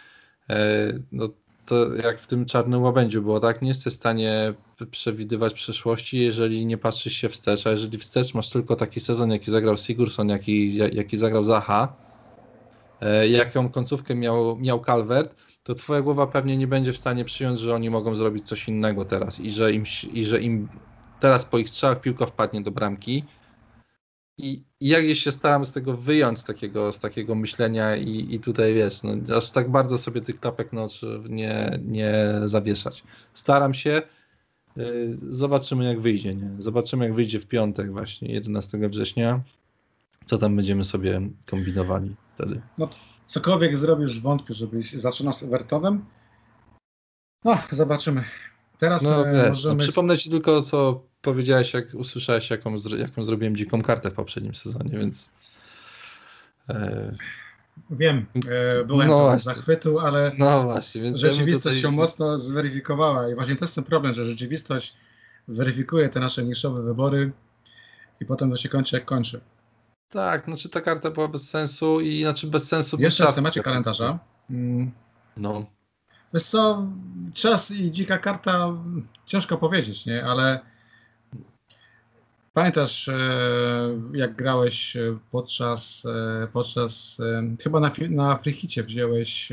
[0.51, 1.29] e, no,
[1.67, 3.63] to jak w tym czarnym łabędziu było, tak?
[3.63, 4.55] Nie jesteś w stanie
[4.91, 9.51] przewidywać przyszłości, jeżeli nie patrzysz się wstecz, a jeżeli wstecz masz tylko taki sezon, jaki
[9.51, 11.97] zagrał Sigurdsson, jaki, jaki zagrał Zaha,
[13.01, 15.35] e, jaką końcówkę miał, miał Calvert,
[15.67, 19.05] to twoja głowa pewnie nie będzie w stanie przyjąć, że oni mogą zrobić coś innego
[19.05, 20.69] teraz i że im, i że im
[21.21, 23.25] teraz po ich strzałach piłka wpadnie do bramki.
[24.39, 28.41] I, i ja się staram z tego wyjąć, z takiego, z takiego myślenia i, i
[28.41, 30.87] tutaj wiesz, no, aż tak bardzo sobie tych klapek no,
[31.29, 32.15] nie, nie
[32.45, 33.05] zawieszać.
[33.35, 34.03] Staram się,
[34.77, 36.51] yy, zobaczymy jak wyjdzie, nie?
[36.59, 39.41] Zobaczymy jak wyjdzie w piątek właśnie, 11 września,
[40.27, 42.61] co tam będziemy sobie kombinowali wtedy.
[42.79, 42.89] No
[43.27, 46.05] cokolwiek zrobisz, wątpię, żebyś zaczynał z Evertonem.
[47.45, 48.25] No, zobaczymy.
[48.79, 49.75] Teraz no, e, wiesz, no, możemy...
[49.75, 54.55] no, przypomnę Ci tylko, co powiedziałeś, jak usłyszałeś, jaką, jaką zrobiłem dziką kartę w poprzednim
[54.55, 55.33] sezonie, więc...
[56.69, 57.13] E...
[57.91, 61.93] Wiem, e, byłem no zachwytu, ale no właśnie, więc rzeczywistość tutaj...
[61.93, 64.97] się mocno zweryfikowała i właśnie to jest ten problem, że rzeczywistość
[65.49, 67.33] weryfikuje te nasze niszowe wybory
[68.21, 69.41] i potem to się kończy jak kończy.
[70.11, 72.97] Tak, znaczy ta karta była bez sensu i znaczy bez sensu.
[73.01, 74.19] Jeszcze w temacie kalendarza.
[74.51, 74.91] Mm.
[75.37, 75.67] No.
[76.35, 76.87] Wiesz co,
[77.35, 78.73] czas i dzika karta,
[79.27, 80.25] ciężko powiedzieć, nie?
[80.25, 80.61] Ale
[82.53, 83.19] pamiętasz, e,
[84.13, 84.97] jak grałeś
[85.31, 89.53] podczas, e, podczas e, chyba na, na Frichicie wziąłeś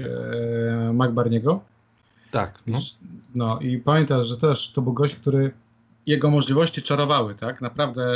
[0.94, 1.62] Magbarniego?
[2.32, 2.60] Tak.
[2.68, 2.80] No.
[3.36, 5.52] no i pamiętasz, że też to był gość, który
[6.06, 7.62] jego możliwości czarowały, tak?
[7.62, 8.14] Naprawdę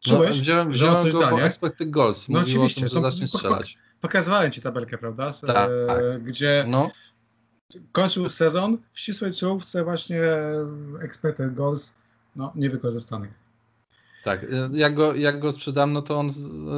[0.00, 0.36] Czułeś?
[0.36, 2.28] No, wziąłem, wziąłem go po expected goals.
[2.28, 2.80] No oczywiście.
[2.80, 3.78] Tym, że zacznie strzelać.
[4.00, 5.30] Pokazywałem ci tabelkę, prawda?
[5.46, 6.22] Tak, e, tak.
[6.22, 6.90] Gdzie no.
[7.92, 10.22] kończył sezon w ścisłej czołówce właśnie
[11.00, 11.94] expected goals
[12.36, 13.46] no, niewykorzystanych.
[14.24, 16.30] Tak, jak go, jak go sprzedam, no to on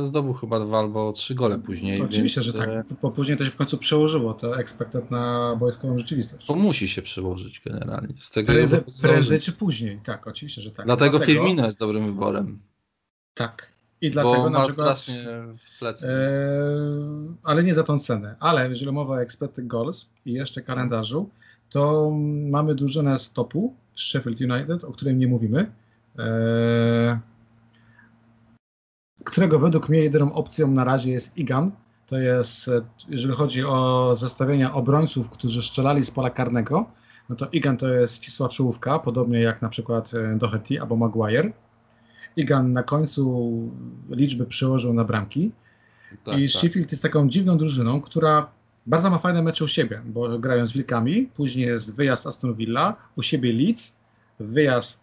[0.05, 2.03] zdobył chyba dwa albo trzy gole później.
[2.03, 2.53] Oczywiście, więc...
[2.57, 6.47] że tak, bo później to się w końcu przełożyło, to expected na wojskową rzeczywistość.
[6.47, 8.15] To musi się przełożyć generalnie.
[8.19, 10.87] Z tego prędzej, prędzej czy później, tak, oczywiście, że tak.
[10.87, 12.59] Dlatego, dlatego Firmino jest dobrym wyborem.
[13.39, 13.73] Tak.
[14.01, 15.25] I dlatego Bo na przykład, strasznie
[15.75, 16.09] w plecy.
[16.09, 16.19] E,
[17.43, 18.37] ale nie za tą cenę.
[18.41, 21.31] Ale jeżeli mowa o expected goals i jeszcze kalendarzu,
[21.71, 22.11] to
[22.51, 25.71] mamy drużynę stopu Sheffield United, o którym nie mówimy.
[26.19, 27.21] E,
[29.25, 31.71] którego według mnie jedyną opcją na razie jest Igan.
[32.07, 32.71] To jest,
[33.09, 36.91] jeżeli chodzi o zestawienia obrońców, którzy strzelali z pola karnego,
[37.29, 41.53] no to Igan to jest ścisła czołówka, podobnie jak na przykład e, Doherty albo Maguire.
[42.37, 43.53] Igan na końcu
[44.11, 45.51] liczby przełożył na bramki.
[46.25, 46.61] Tak, I tak.
[46.61, 48.49] Sheffield jest taką dziwną drużyną, która
[48.87, 52.97] bardzo ma fajne mecze u siebie, bo grają z Wilkami, później jest wyjazd Aston Villa,
[53.17, 53.97] u siebie Leeds,
[54.41, 55.01] wyjazd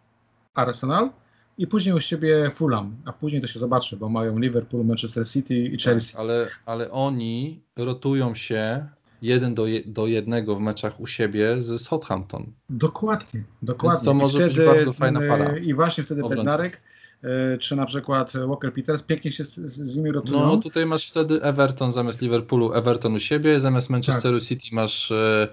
[0.54, 1.10] Arsenal,
[1.58, 5.56] i później u siebie Fulham, a później to się zobaczy, bo mają Liverpool, Manchester City
[5.56, 6.12] i tak, Chelsea.
[6.12, 8.86] Tak, ale, ale oni rotują się
[9.22, 12.52] jeden do, je, do jednego w meczach u siebie z Southampton.
[12.70, 13.96] Dokładnie, dokładnie.
[13.98, 15.58] Więc to może wtedy, być bardzo fajna para.
[15.58, 16.95] I właśnie wtedy Bednarek e,
[17.60, 20.40] czy na przykład Walker Peters pięknie się z, z, nimi rotują.
[20.40, 24.48] No tutaj masz wtedy Everton zamiast Liverpoolu, Everton u siebie, zamiast Manchesteru tak.
[24.48, 25.48] City masz e,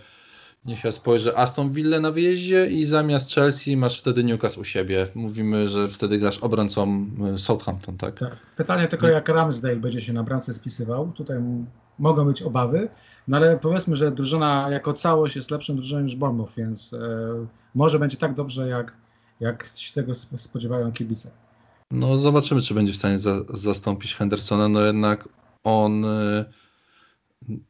[0.64, 1.38] Niech ja spojrzę.
[1.38, 5.06] Aston Villa na wyjeździe i zamiast Chelsea masz wtedy Newcastle u siebie.
[5.14, 8.18] Mówimy, że wtedy grasz obrońcą y, Southampton, tak?
[8.18, 8.36] tak.
[8.56, 11.12] Pytanie tylko, jak Ramsdale będzie się na bramce spisywał.
[11.12, 11.38] Tutaj
[11.98, 12.88] mogą być obawy,
[13.28, 16.98] no ale powiedzmy, że drużyna jako całość jest lepszą drużyną niż Bournemouth, więc e,
[17.74, 18.92] może będzie tak dobrze, jak,
[19.40, 21.30] jak się tego spodziewają kibice.
[21.93, 24.68] No zobaczymy, czy będzie w stanie za, zastąpić Hendersona.
[24.68, 25.28] No jednak
[25.64, 26.05] on...
[26.05, 26.45] Y,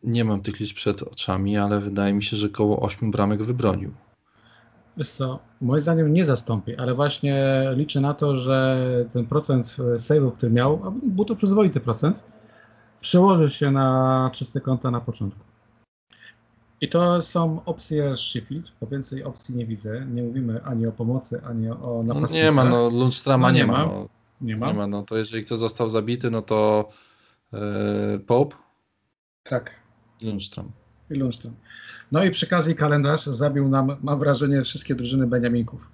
[0.02, 3.92] nie mam tych liczb przed oczami, ale wydaje mi się, że około 8 bramek wybronił.
[4.96, 10.32] Wiesz co, moim zdaniem nie zastąpi, ale właśnie liczę na to, że ten procent save'ów,
[10.32, 12.22] który miał, a był to przyzwoity procent,
[13.00, 15.51] przełoży się na czyste konta na początku.
[16.82, 20.06] I to są opcje Sheffield, bo więcej opcji nie widzę.
[20.06, 22.30] Nie mówimy ani o pomocy, ani o napastnikach.
[22.30, 23.86] No nie ma, no Lundstrama no nie, nie, ma.
[23.86, 24.08] No,
[24.40, 24.66] nie ma.
[24.66, 26.88] Nie ma, no to jeżeli ktoś został zabity, no to
[27.52, 27.60] yy,
[28.26, 28.56] Pope
[29.42, 29.80] tak.
[30.20, 30.64] I Lundström.
[31.10, 31.50] I.
[32.12, 35.90] No i przy okazji kalendarz zabił nam, mam wrażenie, wszystkie drużyny Beniaminków.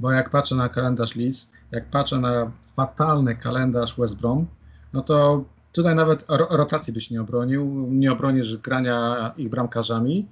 [0.00, 4.46] Bo jak patrzę na kalendarz Leeds, jak patrzę na fatalny kalendarz West Brom,
[4.92, 10.26] no to tutaj nawet rotacji byś nie obronił, nie obronisz grania ich bramkarzami.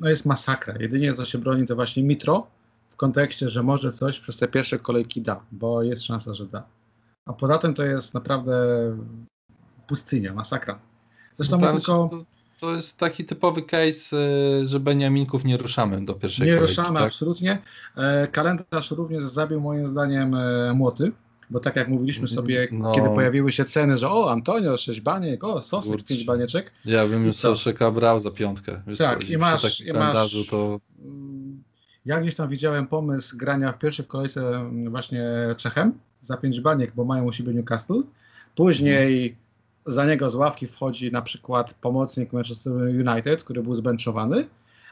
[0.00, 0.74] No jest masakra.
[0.80, 2.46] Jedynie co się broni to właśnie Mitro
[2.90, 6.62] w kontekście, że może coś przez te pierwsze kolejki da, bo jest szansa, że da.
[7.26, 8.52] A poza tym to jest naprawdę
[9.86, 10.78] pustynia, masakra.
[11.36, 12.08] Zresztą no tylko...
[12.10, 12.24] To,
[12.60, 14.16] to, jest taki typowy case,
[14.62, 17.06] y, że Beniaminków nie ruszamy do pierwszej Nie kolejki, ruszamy, tak?
[17.06, 17.58] absolutnie.
[17.96, 21.12] E, kalendarz również zabił moim zdaniem e, młoty,
[21.50, 22.92] bo tak jak mówiliśmy mm, sobie, no.
[22.92, 26.72] kiedy pojawiły się ceny, że o, Antonio, 6 baniek, o, Sosek, 5 banieczek.
[26.84, 28.82] Ja bym już Soszyka brał za piątkę.
[28.86, 30.80] Wiesz tak, co, i masz, i masz to...
[32.06, 35.24] Ja gdzieś tam widziałem pomysł grania w pierwszej kolejce mm, właśnie
[35.56, 38.02] Czechem za 5 baniek, bo mają u siebie Newcastle.
[38.54, 39.48] Później hmm
[39.88, 44.48] za niego z ławki wchodzi na przykład pomocnik Manchester United, który był zbenczowany,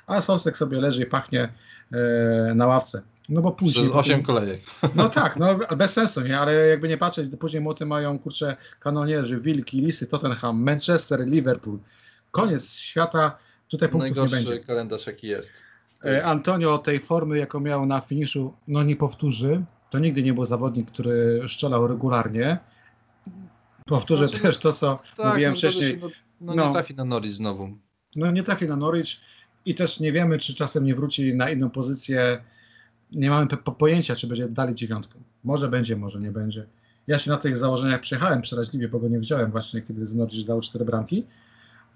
[0.07, 1.49] a Sosek sobie leży i pachnie
[1.93, 3.03] e, na ławce.
[3.29, 3.85] No bo później...
[3.85, 4.61] Przez 8 kolejek.
[4.95, 6.39] No tak, no bez sensu, nie?
[6.39, 11.79] Ale jakby nie patrzeć, później moty mają, kurczę, kanonierzy, Wilki, Lisy, Tottenham, Manchester, Liverpool.
[12.31, 14.65] Koniec świata, tutaj punktów Najgorszy nie będzie.
[14.65, 15.63] kalendarz jaki jest.
[16.05, 19.65] E, Antonio tej formy, jaką miał na finiszu, no nie powtórzy.
[19.91, 22.59] To nigdy nie był zawodnik, który strzelał regularnie.
[23.87, 25.99] Powtórzę znaczy, też to, co tak, mówiłem no, wcześniej.
[26.01, 26.09] No,
[26.41, 27.69] no, no, nie trafi na Norwich znowu.
[28.17, 29.09] No nie trafi na Norwich
[29.65, 32.45] i też nie wiemy, czy czasem nie wróci na inną pozycję.
[33.13, 35.19] Nie mamy po pojęcia, czy będzie dalej dziewiątką.
[35.45, 36.67] Może będzie, może nie będzie.
[37.07, 40.47] Ja się na tych założeniach przyjechałem przeraźliwie, bo go nie wziąłem właśnie, kiedy z Norwich
[40.47, 41.25] dał cztery bramki,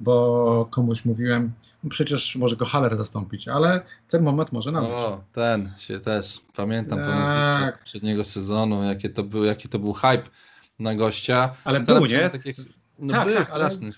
[0.01, 1.53] bo komuś mówiłem,
[1.85, 4.91] no przecież może go Haller zastąpić, ale ten moment może nawet.
[4.91, 7.07] O, ten się też, pamiętam tak.
[7.07, 10.23] to nazwisko z poprzedniego sezonu, jakie to był, jaki to był hype
[10.79, 11.55] na gościa.
[11.65, 12.31] Ale był, nie?
[12.31, 12.57] Takich,
[12.99, 13.91] no tak, był tak, straszny.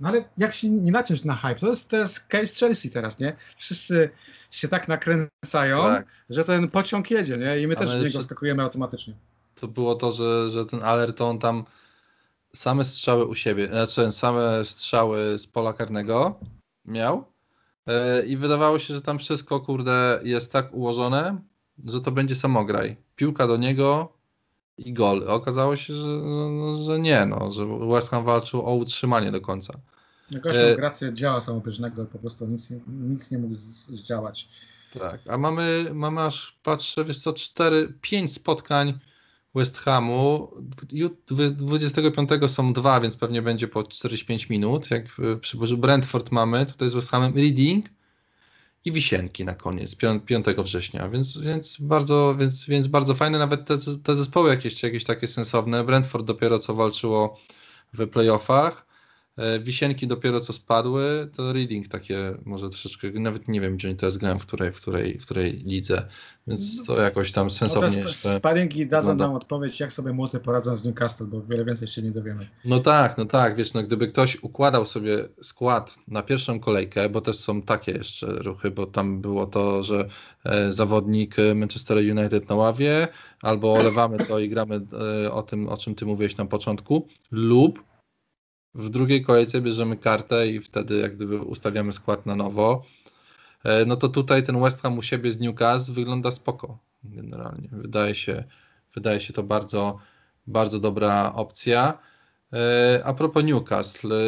[0.00, 1.54] No ale jak się nie naciąć na hype?
[1.54, 3.36] To jest, to jest case Chelsea teraz, nie?
[3.56, 4.10] Wszyscy
[4.50, 6.06] się tak nakręcają, tak.
[6.30, 7.60] że ten pociąg jedzie, nie?
[7.60, 9.14] I my też w niego skakujemy automatycznie.
[9.54, 11.64] To było to, że, że ten Alerton tam
[12.54, 16.40] same strzały u siebie, znaczy same strzały z pola karnego
[16.84, 17.24] miał
[17.86, 21.38] yy, i wydawało się, że tam wszystko, kurde, jest tak ułożone,
[21.84, 22.96] że to będzie samograj.
[23.16, 24.12] Piłka do niego,
[24.86, 25.24] i gol.
[25.28, 29.74] Okazało się, że, no, że nie, no, że West Ham walczył o utrzymanie do końca.
[30.30, 30.76] Gościu e...
[30.76, 34.48] grację działa samobieżnego, po prostu nic, nic nie mógł zdziałać.
[34.98, 38.98] Tak, a mamy, mamy aż, patrzę, wiesz co, 4, 5 spotkań
[39.54, 40.50] West Hamu.
[41.52, 44.90] 25 są dwa, więc pewnie będzie po 45 minut.
[44.90, 45.04] Jak
[45.40, 47.86] przy Brentford mamy, tutaj z West Hamem Reading
[48.84, 53.76] i Wisienki na koniec, 5 września, więc, więc, bardzo, więc, więc bardzo fajne, nawet te,
[54.04, 55.84] te zespoły jakieś, jakieś takie sensowne.
[55.84, 57.38] Brentford dopiero co walczyło
[57.92, 58.89] w playoffach,
[59.60, 64.16] wisienki dopiero co spadły, to Reading takie może troszeczkę, nawet nie wiem, gdzie oni teraz
[64.16, 66.06] grają, w której, w której, w której lidze,
[66.46, 70.84] więc to jakoś tam sensownie no Sparingi dadzą nam odpowiedź, jak sobie młody poradzą z
[70.84, 72.46] Newcastle, bo wiele więcej się nie dowiemy.
[72.64, 77.20] No tak, no tak, wiesz, no gdyby ktoś układał sobie skład na pierwszą kolejkę, bo
[77.20, 80.08] też są takie jeszcze ruchy, bo tam było to, że
[80.44, 83.08] e, zawodnik Manchester United na ławie,
[83.42, 84.80] albo olewamy to i gramy
[85.24, 87.89] e, o tym, o czym ty mówiłeś na początku, lub
[88.74, 92.84] w drugiej kolejce bierzemy kartę i wtedy jak gdyby ustawiamy skład na nowo.
[93.64, 97.68] E, no to tutaj ten West Ham u siebie z Newcastle wygląda spoko generalnie.
[97.72, 98.44] Wydaje się,
[98.94, 99.98] wydaje się to bardzo,
[100.46, 101.98] bardzo dobra opcja.
[102.52, 104.18] E, a propos Newcastle, e,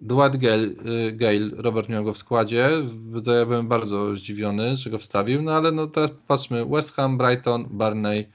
[0.00, 0.68] Dwight Gale,
[1.12, 2.70] Gale, Robert miał go w składzie,
[3.26, 7.66] ja byłem bardzo zdziwiony, że go wstawił, no ale no teraz patrzmy, West Ham, Brighton,
[7.70, 8.26] Barney,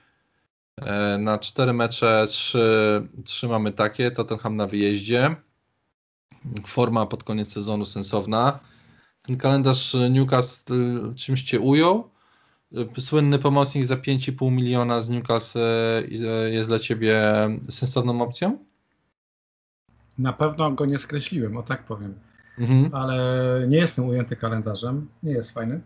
[1.19, 5.35] na cztery mecze trzy, trzy mamy takie, Tottenham na wyjeździe.
[6.65, 8.59] Forma pod koniec sezonu sensowna.
[9.21, 12.09] Ten kalendarz Newcastle czymś cię ujął?
[12.99, 15.59] Słynny pomocnik za 5,5 miliona z Newcastle
[16.51, 17.23] jest dla ciebie
[17.69, 18.65] sensowną opcją?
[20.17, 22.19] Na pewno go nie skreśliłem, o tak powiem.
[22.57, 22.95] Mhm.
[22.95, 23.17] Ale
[23.67, 25.09] nie jestem ujęty kalendarzem.
[25.23, 25.81] Nie jest fajny.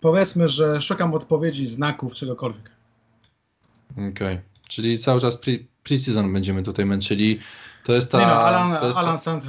[0.00, 2.70] Powiedzmy, że szukam odpowiedzi, znaków, czegokolwiek.
[3.92, 4.40] Okej, okay.
[4.68, 5.52] czyli cały czas pre,
[5.84, 7.38] pre-season będziemy tutaj męczyli.
[7.84, 8.20] To jest ta...
[8.20, 9.18] Nie no, Alan, to jest Alan, ta...
[9.18, 9.44] Sand,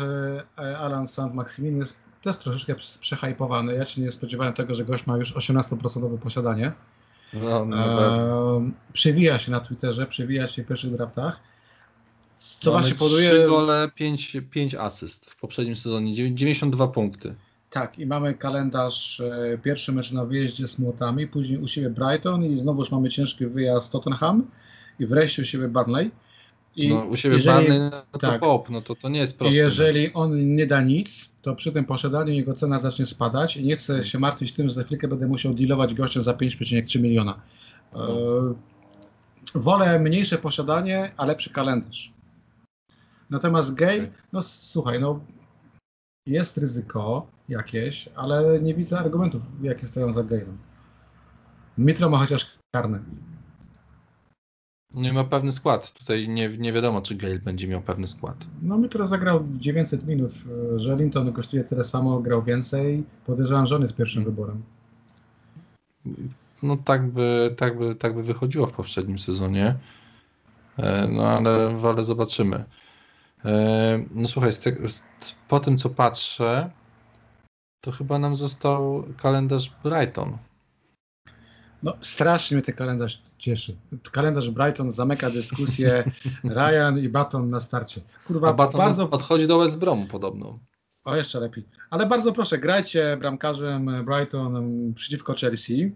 [0.57, 3.73] e, Alan Sand Maximin jest też troszeczkę przehajpowany.
[3.73, 6.71] Ja się nie spodziewałem tego, że gość ma już 18% posiadanie.
[7.33, 7.77] No, no
[8.57, 11.39] e, przewija się na Twitterze, przewija się w pierwszych draftach.
[12.37, 13.29] Co właśnie powoduje...
[13.29, 17.35] 3 gole, 5, 5 asyst w poprzednim sezonie, 92 punkty.
[17.71, 22.43] Tak, i mamy kalendarz, e, pierwszy mecz na wyjeździe z Młotami, później u siebie Brighton
[22.45, 24.47] i znowuż mamy ciężki wyjazd Tottenham
[24.99, 26.11] i wreszcie u siebie Barnley.
[26.75, 29.37] I no, u siebie jeżeli, Barney no to tak, pop, no to, to nie jest
[29.37, 29.57] proste.
[29.57, 33.75] Jeżeli on nie da nic, to przy tym posiadaniu jego cena zacznie spadać i nie
[33.75, 37.41] chcę się martwić tym, że za chwilkę będę musiał dealować gościem za 5,3 miliona.
[37.95, 37.97] E,
[39.55, 42.13] wolę mniejsze posiadanie, a lepszy kalendarz.
[43.29, 45.19] Natomiast Gay, no słuchaj, no
[46.25, 50.57] jest ryzyko jakieś, ale nie widzę argumentów, jakie stoją za Gale'em.
[51.77, 52.99] Mitro ma chociaż karne.
[54.93, 55.93] Nie ma pewny skład.
[55.93, 58.47] Tutaj nie, nie wiadomo, czy Gale będzie miał pewny skład.
[58.61, 60.33] No Mitro zagrał 900 minut.
[60.75, 63.03] Że Linton kosztuje tyle samo, grał więcej.
[63.25, 64.35] Podejrzewam, że on jest pierwszym hmm.
[64.35, 64.63] wyborem.
[66.63, 69.75] No tak by, tak, by, tak by wychodziło w poprzednim sezonie.
[70.77, 72.65] E, no ale, ale zobaczymy.
[73.45, 74.75] E, no słuchaj, te,
[75.47, 76.71] po tym co patrzę,
[77.81, 80.37] to chyba nam został kalendarz Brighton.
[81.83, 83.75] No strasznie mnie ten kalendarz cieszy.
[84.11, 86.11] Kalendarz Brighton zamyka dyskusję
[86.43, 88.01] Ryan i Baton na starcie.
[88.27, 89.09] Kurwa, A Baton bardzo...
[89.09, 90.59] odchodzi do West Bromu podobno.
[91.03, 91.65] O, jeszcze lepiej.
[91.89, 95.91] Ale bardzo proszę, grajcie bramkarzem Brighton przeciwko Chelsea.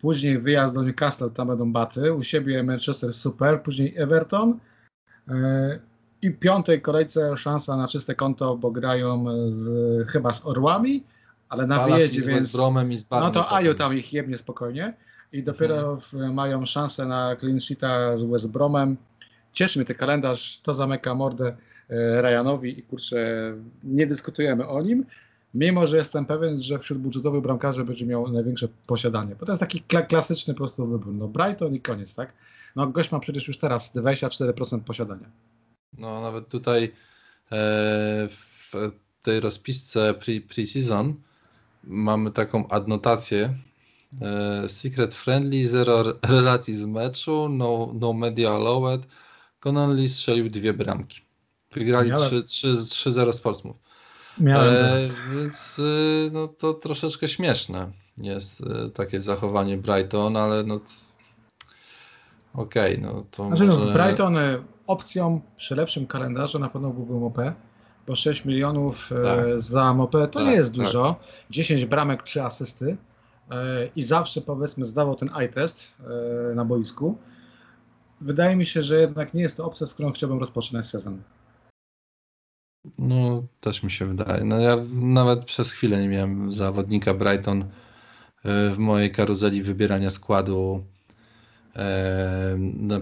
[0.00, 2.12] Później wyjazd do Newcastle, tam będą baty.
[2.12, 3.62] U siebie Manchester super.
[3.62, 4.58] Później Everton.
[5.28, 5.78] E,
[6.22, 11.04] i piątej kolejce szansa na czyste konto, bo grają z, chyba z Orłami,
[11.48, 12.54] ale na wyjeździe, z więc
[12.90, 14.94] i z no to Aju tam ich jebnie spokojnie
[15.32, 16.00] i dopiero mhm.
[16.00, 18.96] w, mają szansę na clean sheeta z West Bromem.
[19.52, 21.56] Cieszy mnie ten kalendarz, to zamyka mordę
[21.88, 23.52] e, Ryanowi i kurczę,
[23.84, 25.04] nie dyskutujemy o nim,
[25.54, 29.60] mimo że jestem pewien, że wśród budżetowych bramkarzy będzie miał największe posiadanie, bo to jest
[29.60, 32.32] taki kla klasyczny po prostu wybór, no Brighton i koniec, tak?
[32.76, 35.30] No gość ma przecież już teraz 24% posiadania.
[35.98, 36.90] No nawet tutaj e,
[38.28, 38.72] w
[39.22, 41.12] tej rozpisce pre-season
[41.86, 43.58] mamy taką adnotację
[44.22, 49.06] e, secret friendly, zero relacji z meczu, no, no media allowed.
[49.60, 51.20] Connolly strzelił dwie bramki.
[51.72, 53.84] Wygrali 3-0 z Portsmouth.
[54.40, 55.00] E,
[55.34, 60.80] więc e, no, to troszeczkę śmieszne jest e, takie zachowanie Brighton, ale no
[62.54, 63.86] okej, okay, no to znaczy, może...
[63.86, 64.36] no, Brighton
[64.86, 67.38] opcją przy lepszym kalendarzu na pewno byłby MOP,
[68.06, 69.62] bo 6 milionów e, tak.
[69.62, 70.84] za MOP to tak, nie jest tak.
[70.84, 71.16] dużo.
[71.50, 72.96] 10 bramek, 3 asysty
[73.50, 75.94] e, i zawsze powiedzmy zdawał ten eye test
[76.50, 77.18] e, na boisku.
[78.20, 81.22] Wydaje mi się, że jednak nie jest to opcja, z którą chciałbym rozpoczynać sezon.
[82.98, 84.44] No, też mi się wydaje.
[84.44, 87.64] No ja nawet przez chwilę nie miałem zawodnika Brighton
[88.44, 90.84] w mojej karuzeli wybierania składu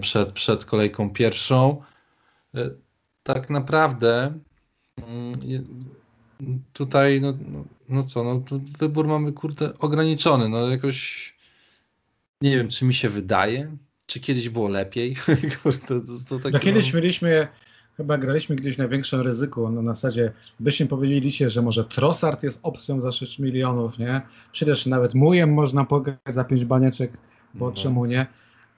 [0.01, 1.81] przed, przed kolejką pierwszą.
[3.23, 4.33] Tak naprawdę
[6.73, 8.43] tutaj, no, no, no co, no
[8.79, 10.49] wybór mamy kurde ograniczony.
[10.49, 11.33] No jakoś
[12.41, 15.15] nie wiem, czy mi się wydaje, czy kiedyś było lepiej.
[15.63, 17.47] kurde, to, to takie, no kiedyś mieliśmy
[17.97, 19.69] Chyba graliśmy gdzieś na większym ryzyku.
[19.69, 24.21] No, na zasadzie byście powiedzieliście, że może Trossard jest opcją za 6 milionów, nie?
[24.51, 27.11] Przecież nawet mujem można pograć za 5 banieczek,
[27.53, 27.71] bo no.
[27.71, 28.27] czemu nie?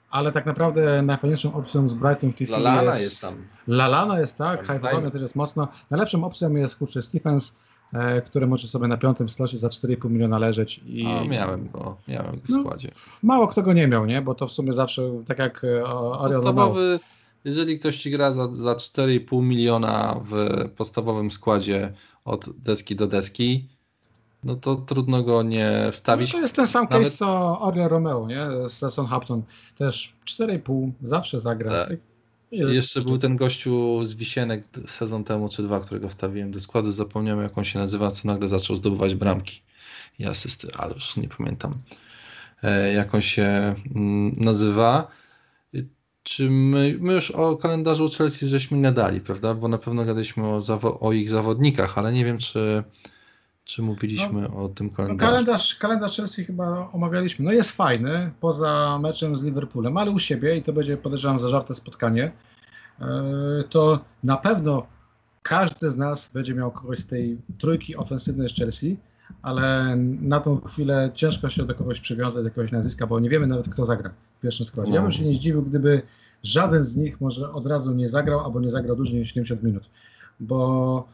[0.10, 3.02] Ale tak naprawdę najfajniejszą opcją z Brighton w tej chwili Lalana jest...
[3.04, 3.34] jest tam.
[3.68, 4.68] Lalana jest, tak.
[4.68, 5.68] Hype'owanie też jest mocno.
[5.92, 7.56] Najlepszą opcją jest, kurczę, Stephens,
[7.94, 10.82] e, który może sobie na piątym slocie za 4,5 miliona leżeć.
[10.86, 11.06] I...
[11.08, 12.90] O, miałem go, miałem go w no, składzie.
[13.24, 14.22] Mało kto go nie miał, nie?
[14.22, 17.00] Bo to w sumie zawsze, tak jak e, Oriol Podstawowy
[17.46, 21.94] jeżeli ktoś ci gra za, za 4,5 miliona w podstawowym składzie
[22.26, 23.68] od deski do deski,
[24.46, 26.34] no to trudno go nie wstawić.
[26.34, 27.08] No to jest ten sam Nawet...
[27.08, 28.70] case co Oriol Romeo, nie?
[28.70, 29.44] Z Southampton.
[29.78, 31.72] Też 4,5 zawsze zagra.
[31.72, 31.98] Tak.
[32.52, 36.92] I jeszcze był ten gościu z Wisienek sezon temu czy dwa, którego wstawiłem do składu.
[36.92, 39.62] Zapomniałem jak on się nazywa, co nagle zaczął zdobywać bramki
[40.20, 41.76] i asysty, ale już nie pamiętam
[42.64, 45.08] e, jak on się mm, nazywa
[46.24, 49.54] czy my, my już o kalendarzu Chelsea żeśmy nie dali, prawda?
[49.54, 50.60] Bo na pewno gadaliśmy o,
[51.00, 52.84] o ich zawodnikach, ale nie wiem, czy,
[53.66, 55.26] czy mówiliśmy no, o tym no kalendarzu.
[55.26, 57.46] No kalendarz, kalendarz Chelsea chyba omawialiśmy.
[57.46, 61.76] No jest fajny, poza meczem z Liverpoolem, ale u siebie i to będzie podejrzewam zażarte
[61.76, 62.32] spotkanie.
[63.02, 63.06] E,
[63.70, 64.88] to na pewno
[65.44, 68.98] każdy z nas będzie miał kogoś z tej trójki ofensywnej z Chelsea,
[69.42, 73.48] ale na tą chwilę ciężko się do kogoś przywiązać, do jakiegoś nazwiska, bo nie wiemy
[73.48, 74.92] nawet kto zagra w pierwszym składzie.
[74.92, 75.12] Ja bym no.
[75.12, 76.02] się nie zdziwił, gdyby
[76.44, 79.90] żaden z nich może od razu nie zagrał, albo nie zagrał dłużej niż 70 minut,
[80.40, 81.08] bo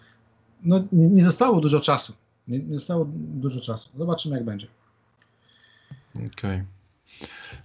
[0.64, 2.14] no, nie zostało dużo czasu.
[2.52, 3.90] Nie, nie zostało dużo czasu.
[3.98, 4.68] Zobaczymy jak będzie.
[6.16, 6.30] Okej.
[6.32, 6.66] Okay.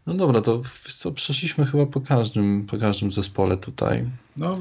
[0.06, 4.10] No dobra, to co, przeszliśmy chyba po każdym, po każdym zespole tutaj.
[4.36, 4.58] No,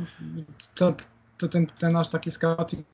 [0.76, 0.96] to,
[1.38, 2.86] to ten, ten nasz taki scouting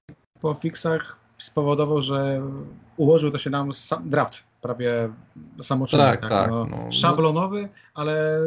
[0.42, 2.42] po fixach spowodował, że
[2.98, 3.72] ułożył to się nam
[4.06, 5.10] draft prawie
[5.64, 6.04] samoczynny.
[6.04, 6.30] Tak, tak.
[6.30, 8.40] tak no, no, szablonowy, ale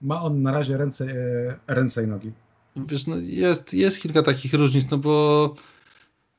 [0.00, 2.32] ma on na razie ręce, e, ręce i nogi.
[2.76, 5.54] Wiesz, no jest, jest kilka takich różnic, no bo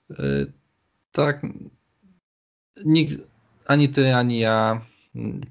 [0.10, 0.52] yy,
[1.12, 1.42] tak
[2.86, 3.28] nikt,
[3.66, 4.82] ani ty, ani ja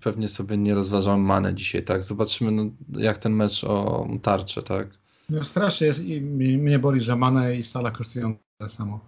[0.00, 2.02] pewnie sobie nie rozważam manę dzisiaj, tak?
[2.02, 2.64] Zobaczymy, no,
[3.00, 4.88] jak ten mecz o tarczę, tak?
[5.30, 9.00] No strasznie jest i mnie boli, że manę i sala kosztują tyle samo.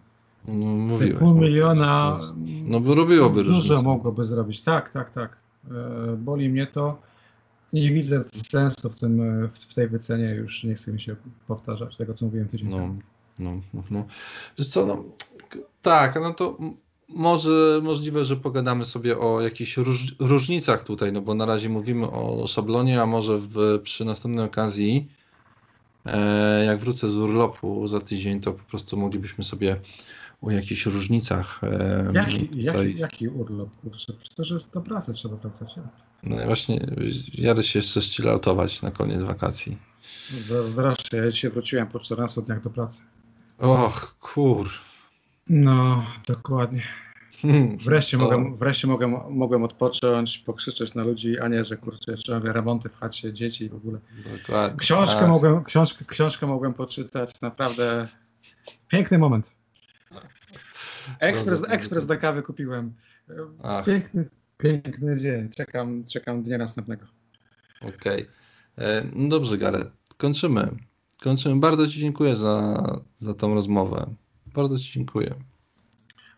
[0.49, 1.19] No, mówiłeś.
[1.19, 2.17] Pół miliona.
[2.17, 3.83] Jest, no bo robiłoby Dużo różnicę.
[3.83, 4.61] mogłoby zrobić.
[4.61, 5.37] Tak, tak, tak.
[5.71, 7.03] E, boli mnie to.
[7.73, 10.35] Nie widzę sensu w, tym, w, w tej wycenie.
[10.35, 11.17] Już nie chcę mi się
[11.47, 12.99] powtarzać tego, co mówiłem tydzień no, temu.
[13.39, 14.05] No, no, no.
[14.59, 15.05] Wiesz co, no,
[15.83, 16.59] tak, no to
[17.09, 22.11] może możliwe, że pogadamy sobie o jakichś róż, różnicach tutaj, no bo na razie mówimy
[22.11, 25.09] o szablonie, a może w, przy następnej okazji,
[26.07, 29.81] e, jak wrócę z urlopu za tydzień, to po prostu moglibyśmy sobie
[30.43, 31.61] o jakichś różnicach.
[32.13, 33.69] Jaki, jaki, jaki urlop?
[33.83, 35.75] Kurczę, przecież jest do pracy trzeba wracać.
[36.23, 36.87] No właśnie,
[37.35, 39.79] jadę się jeszcze chilloutować na koniec wakacji.
[40.49, 43.03] Zazdroszczę, ja dzisiaj wróciłem po 14 dniach do pracy.
[43.59, 44.88] Och, kur.
[45.49, 46.83] No, dokładnie.
[47.43, 48.23] Hmm, wreszcie, to...
[48.23, 52.97] mogłem, wreszcie mogłem, mogłem odpocząć, pokrzyczeć na ludzi, a nie, że kurczę, jeszcze remonty w
[52.97, 53.99] chacie, dzieci i w ogóle.
[54.39, 54.79] Dokładnie.
[54.79, 58.09] Książkę, mogłem, książkę, książkę mogłem poczytać, naprawdę
[58.89, 59.55] piękny moment.
[61.21, 62.95] Ekspres, ekspres do kawy kupiłem.
[63.87, 64.29] Piękny,
[64.59, 65.49] piękny dzień.
[65.57, 67.07] Czekam, czekam dnia następnego.
[67.81, 68.23] Okej.
[68.23, 68.87] Okay.
[68.87, 69.91] E, no dobrze, Gareth.
[70.17, 70.77] Kończymy.
[71.23, 71.61] Kończymy.
[71.61, 72.83] Bardzo Ci dziękuję za,
[73.17, 74.15] za tą rozmowę.
[74.55, 75.35] Bardzo Ci dziękuję.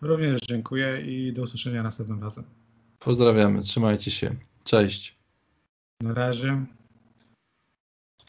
[0.01, 2.45] Również dziękuję i do usłyszenia następnym razem.
[2.99, 3.63] Pozdrawiamy.
[3.63, 4.37] Trzymajcie się.
[4.65, 5.17] Cześć.
[6.03, 6.67] Na razie.